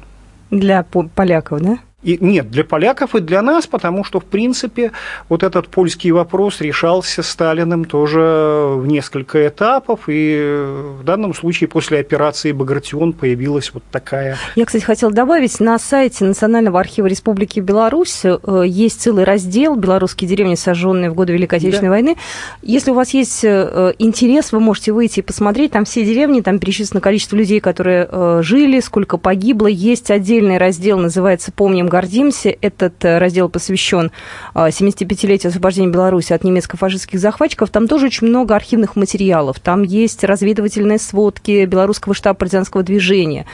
Для 0.50 0.84
поляков, 1.14 1.60
да? 1.60 1.78
И 2.02 2.18
нет, 2.20 2.50
для 2.50 2.64
поляков 2.64 3.14
и 3.14 3.20
для 3.20 3.42
нас, 3.42 3.66
потому 3.66 4.02
что, 4.02 4.18
в 4.18 4.24
принципе, 4.24 4.90
вот 5.28 5.42
этот 5.42 5.68
польский 5.68 6.10
вопрос 6.10 6.60
решался 6.60 7.22
Сталиным 7.22 7.84
тоже 7.84 8.74
в 8.76 8.86
несколько 8.86 9.46
этапов, 9.46 10.00
и 10.08 10.64
в 11.00 11.04
данном 11.04 11.32
случае 11.32 11.68
после 11.68 12.00
операции 12.00 12.50
«Багратион» 12.50 13.12
появилась 13.12 13.72
вот 13.72 13.84
такая... 13.90 14.36
Я, 14.56 14.66
кстати, 14.66 14.82
хотела 14.82 15.12
добавить, 15.12 15.60
на 15.60 15.78
сайте 15.78 16.24
Национального 16.24 16.80
архива 16.80 17.06
Республики 17.06 17.60
Беларусь 17.60 18.22
э, 18.24 18.64
есть 18.66 19.00
целый 19.00 19.24
раздел 19.24 19.76
«Белорусские 19.76 20.28
деревни, 20.28 20.56
сожженные 20.56 21.10
в 21.10 21.14
годы 21.14 21.32
Великой 21.34 21.58
Отечественной 21.58 21.88
да. 21.88 21.94
войны». 21.94 22.16
Если 22.62 22.90
у 22.90 22.94
вас 22.94 23.14
есть 23.14 23.44
э, 23.44 23.94
интерес, 23.98 24.50
вы 24.50 24.58
можете 24.58 24.92
выйти 24.92 25.20
и 25.20 25.22
посмотреть, 25.22 25.70
там 25.72 25.84
все 25.84 26.04
деревни, 26.04 26.40
там 26.40 26.58
перечислено 26.58 27.00
количество 27.00 27.36
людей, 27.36 27.60
которые 27.60 28.08
э, 28.10 28.40
жили, 28.42 28.80
сколько 28.80 29.18
погибло, 29.18 29.68
есть 29.68 30.10
отдельный 30.10 30.58
раздел, 30.58 30.98
называется 30.98 31.52
«Помним 31.52 31.91
гордимся. 31.92 32.54
Этот 32.62 33.04
э, 33.04 33.18
раздел 33.18 33.50
посвящен 33.50 34.10
75-летию 34.54 35.48
а, 35.48 35.50
освобождения 35.50 35.90
Беларуси 35.90 36.32
от 36.32 36.42
немецко-фашистских 36.42 37.20
захватчиков. 37.20 37.68
Там 37.68 37.86
тоже 37.86 38.06
очень 38.06 38.28
много 38.28 38.56
архивных 38.56 38.96
материалов. 38.96 39.60
Там 39.60 39.82
есть 39.82 40.24
разведывательные 40.24 40.98
сводки 40.98 41.66
Белорусского 41.66 42.14
штаба 42.14 42.38
партизанского 42.38 42.82
движения. 42.82 43.44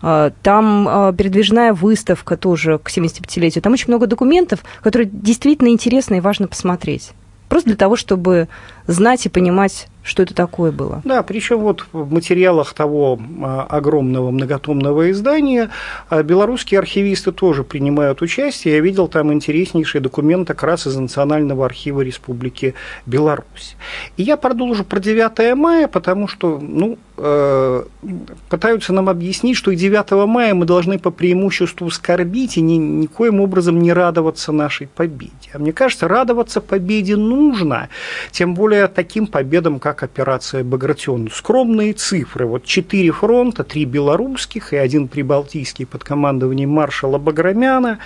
А, 0.00 0.30
там 0.42 1.14
передвижная 1.16 1.72
выставка 1.72 2.36
тоже 2.36 2.78
к 2.78 2.88
75-летию. 2.88 3.62
Там 3.62 3.72
очень 3.72 3.88
много 3.88 4.06
документов, 4.06 4.60
которые 4.80 5.10
действительно 5.12 5.68
интересно 5.68 6.14
и 6.14 6.20
важно 6.20 6.46
посмотреть. 6.46 7.10
Просто 7.48 7.70
для 7.70 7.76
того, 7.76 7.96
чтобы 7.96 8.48
знать 8.86 9.26
и 9.26 9.28
понимать 9.28 9.88
что 10.02 10.22
это 10.22 10.34
такое 10.34 10.72
было. 10.72 11.02
Да, 11.04 11.22
причем 11.22 11.58
вот 11.58 11.84
в 11.92 12.12
материалах 12.12 12.72
того 12.72 13.18
а, 13.42 13.66
огромного 13.68 14.30
многотомного 14.30 15.10
издания 15.10 15.70
а, 16.08 16.22
белорусские 16.22 16.78
архивисты 16.78 17.32
тоже 17.32 17.62
принимают 17.62 18.22
участие. 18.22 18.76
Я 18.76 18.80
видел 18.80 19.08
там 19.08 19.32
интереснейший 19.32 20.00
документ 20.00 20.48
как 20.48 20.62
раз 20.62 20.86
из 20.86 20.96
Национального 20.96 21.66
архива 21.66 22.00
Республики 22.00 22.74
Беларусь. 23.06 23.76
И 24.16 24.22
я 24.22 24.36
продолжу 24.36 24.84
про 24.84 25.00
9 25.00 25.54
мая, 25.56 25.88
потому 25.88 26.26
что, 26.26 26.58
ну, 26.58 26.98
э, 27.18 27.82
пытаются 28.48 28.92
нам 28.92 29.08
объяснить, 29.08 29.56
что 29.56 29.70
и 29.70 29.76
9 29.76 30.26
мая 30.26 30.54
мы 30.54 30.64
должны 30.64 30.98
по 30.98 31.10
преимуществу 31.10 31.90
скорбить 31.90 32.56
и 32.56 32.60
ни, 32.60 32.74
никоим 32.74 33.40
образом 33.40 33.78
не 33.78 33.92
радоваться 33.92 34.52
нашей 34.52 34.86
победе. 34.86 35.50
А 35.52 35.58
мне 35.58 35.72
кажется, 35.72 36.08
радоваться 36.08 36.60
победе 36.60 37.16
нужно, 37.16 37.88
тем 38.30 38.54
более 38.54 38.86
таким 38.88 39.26
победам, 39.26 39.78
как 39.78 39.97
операция 40.02 40.64
«Багратион». 40.64 41.30
Скромные 41.32 41.92
цифры. 41.92 42.46
Вот 42.46 42.64
четыре 42.64 43.12
фронта, 43.12 43.64
три 43.64 43.84
белорусских 43.84 44.72
и 44.72 44.76
один 44.76 45.08
прибалтийский 45.08 45.86
под 45.86 46.04
командованием 46.04 46.70
маршала 46.70 47.18
Баграмяна. 47.18 47.98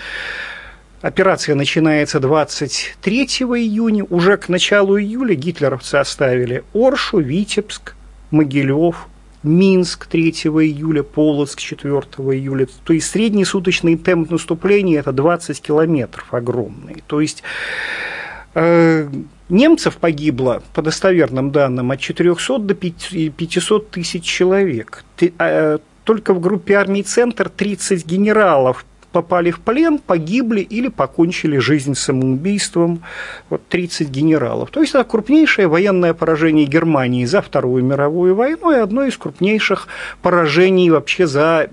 Операция 1.01 1.55
начинается 1.57 2.21
23 2.21 3.25
июня. 3.25 4.05
Уже 4.05 4.37
к 4.37 4.49
началу 4.49 4.99
июля 4.99 5.35
гитлеровцы 5.35 5.97
оставили 5.97 6.63
Оршу, 6.73 7.19
Витебск, 7.19 7.95
Могилев, 8.31 9.09
Минск 9.43 10.07
3 10.07 10.31
июля, 10.31 11.03
Полоцк 11.03 11.59
4 11.59 11.93
июля. 11.93 12.69
То 12.85 12.93
есть 12.93 13.11
средний 13.11 13.45
суточный 13.45 13.97
темп 13.97 14.31
наступления– 14.31 15.01
это 15.01 15.11
20 15.11 15.61
километров 15.61 16.33
огромный. 16.33 17.03
То 17.09 17.21
есть 17.21 17.43
Немцев 18.55 19.97
погибло, 19.97 20.63
по 20.75 20.83
достоверным 20.83 21.51
данным, 21.51 21.91
от 21.91 22.01
400 22.01 22.59
до 22.59 22.75
500 22.75 23.91
тысяч 23.91 24.25
человек. 24.25 25.05
А, 25.39 25.79
только 26.05 26.35
в 26.35 26.41
группе 26.41 26.75
армий 26.75 27.03
«Центр» 27.03 27.49
30 27.49 28.07
генералов 28.07 28.85
попали 29.13 29.51
в 29.51 29.61
плен, 29.61 29.99
погибли 29.99 30.61
или 30.61 30.89
покончили 30.89 31.59
жизнь 31.59 31.95
самоубийством. 31.95 33.03
Вот 33.51 33.67
30 33.69 34.09
генералов. 34.09 34.71
То 34.71 34.81
есть 34.81 34.95
это 34.95 35.05
крупнейшее 35.05 35.69
военное 35.69 36.15
поражение 36.15 36.67
Германии 36.67 37.25
за 37.25 37.43
Вторую 37.43 37.85
мировую 37.85 38.35
войну 38.35 38.73
и 38.73 38.77
одно 38.77 39.05
из 39.05 39.17
крупнейших 39.17 39.89
поражений 40.23 40.91
вообще 40.91 41.27
за 41.27 41.69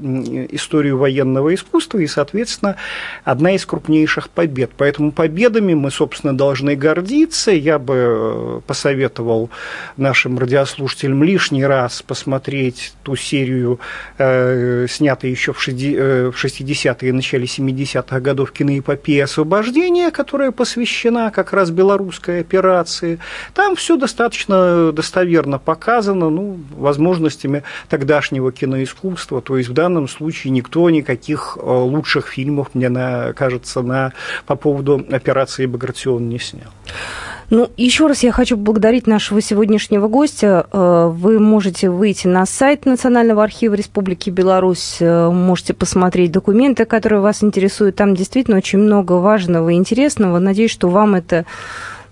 историю 0.51 0.97
военного 0.97 1.53
искусства 1.53 1.99
и, 1.99 2.07
соответственно, 2.07 2.75
одна 3.23 3.55
из 3.55 3.65
крупнейших 3.65 4.29
побед. 4.29 4.71
Поэтому 4.77 5.11
победами 5.11 5.73
мы, 5.73 5.91
собственно, 5.91 6.37
должны 6.37 6.75
гордиться. 6.75 7.51
Я 7.51 7.79
бы 7.79 7.95
э, 7.95 8.61
посоветовал 8.67 9.49
нашим 9.97 10.37
радиослушателям 10.37 11.23
лишний 11.23 11.65
раз 11.65 12.01
посмотреть 12.01 12.93
ту 13.03 13.15
серию, 13.15 13.79
э, 14.17 14.87
снятую 14.89 15.31
еще 15.31 15.53
в 15.53 15.67
60-е 15.67 17.09
и 17.09 17.11
начале 17.29 17.45
70-х 17.45 18.19
годов 18.21 18.51
киноэпопея 18.51 19.25
освобождения, 19.25 20.09
которая 20.09 20.51
посвящена 20.51 21.29
как 21.31 21.53
раз 21.53 21.69
белорусской 21.69 22.41
операции. 22.41 23.19
Там 23.53 23.75
все 23.75 23.97
достаточно 23.97 24.91
достоверно 24.91 25.59
показано, 25.59 26.29
ну, 26.29 26.59
возможностями 26.71 27.63
тогдашнего 27.87 28.51
киноискусства. 28.51 29.41
То 29.41 29.57
есть 29.57 29.69
в 29.69 29.73
данном 29.73 30.07
случае 30.07 30.51
никто 30.51 30.89
никаких 30.89 31.57
э, 31.59 31.61
лучших 31.61 32.27
фильмов, 32.27 32.69
мне 32.73 32.89
кажется, 33.33 33.81
на, 33.81 34.13
по 34.47 34.55
поводу 34.55 35.05
операции 35.11 35.67
Багратион 35.67 36.29
не 36.29 36.39
снял. 36.39 36.71
Ну, 37.49 37.67
еще 37.77 38.05
раз 38.05 38.21
я 38.21 38.31
хочу 38.31 38.57
поблагодарить 38.57 39.07
нашего 39.07 39.41
сегодняшнего 39.41 40.07
гостя. 40.07 40.67
Э, 40.71 41.11
вы 41.11 41.39
можете 41.39 41.89
выйти 41.89 42.27
на 42.27 42.45
сайт 42.45 42.85
Национального 42.85 43.43
архива 43.43 43.73
Республики 43.73 44.29
Беларусь, 44.29 44.97
э, 44.99 45.29
можете 45.31 45.73
посмотреть 45.73 46.31
документы, 46.31 46.85
которые 46.85 47.21
вас 47.21 47.43
интересуют. 47.43 47.95
Там 47.95 48.15
действительно 48.15 48.57
очень 48.57 48.77
много 48.77 49.13
важного 49.13 49.69
и 49.69 49.75
интересного. 49.75 50.37
Надеюсь, 50.37 50.69
что 50.69 50.89
вам 50.89 51.15
это 51.15 51.45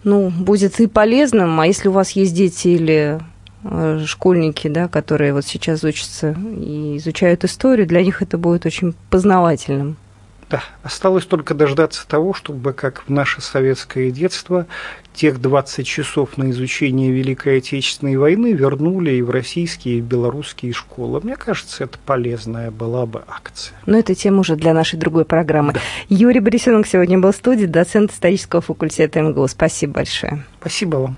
ну, 0.04 0.32
будет 0.32 0.80
и 0.80 0.88
полезным. 0.88 1.60
А 1.60 1.68
если 1.68 1.90
у 1.90 1.92
вас 1.92 2.12
есть 2.12 2.34
дети 2.34 2.70
или 2.70 3.20
э, 3.64 4.02
школьники, 4.08 4.68
да, 4.70 4.88
которые 4.88 5.34
вот 5.34 5.46
сейчас 5.46 5.84
учатся 5.84 6.36
и 6.60 6.98
изучают 6.98 7.44
историю, 7.44 7.86
для 7.86 8.02
них 8.02 8.24
это 8.24 8.40
будет 8.40 8.66
очень 8.66 8.96
познавательным. 9.12 9.98
Да, 10.50 10.64
осталось 10.82 11.26
только 11.26 11.54
дождаться 11.54 12.08
того, 12.08 12.34
чтобы, 12.34 12.72
как 12.72 13.04
в 13.08 13.10
наше 13.10 13.42
советское 13.42 14.12
детство, 14.12 14.66
тех 15.14 15.42
20 15.42 15.86
часов 15.86 16.38
на 16.38 16.52
изучение 16.52 17.12
Великой 17.12 17.58
Отечественной 17.58 18.16
войны 18.16 18.54
вернули 18.54 19.12
и 19.12 19.22
в 19.22 19.30
российские, 19.30 19.98
и 19.98 20.02
в 20.02 20.06
белорусские 20.06 20.72
школы. 20.72 21.20
Мне 21.22 21.36
кажется, 21.36 21.84
это 21.84 21.98
полезная 22.06 22.72
была 22.72 23.06
бы 23.06 23.24
акция. 23.28 23.76
Но 23.86 23.98
это 23.98 24.16
тема 24.16 24.40
уже 24.40 24.56
для 24.56 24.74
нашей 24.74 24.98
другой 24.98 25.26
программы. 25.26 25.74
Да. 25.74 25.82
Юрий 26.08 26.40
Борисенок 26.40 26.88
сегодня 26.88 27.20
был 27.20 27.34
в 27.34 27.36
студии, 27.36 27.66
доцент 27.66 28.14
исторического 28.14 28.62
факультета 28.62 29.22
МГУ. 29.22 29.48
Спасибо 29.48 29.94
большое. 29.96 30.46
Спасибо 30.62 30.96
вам. 30.98 31.18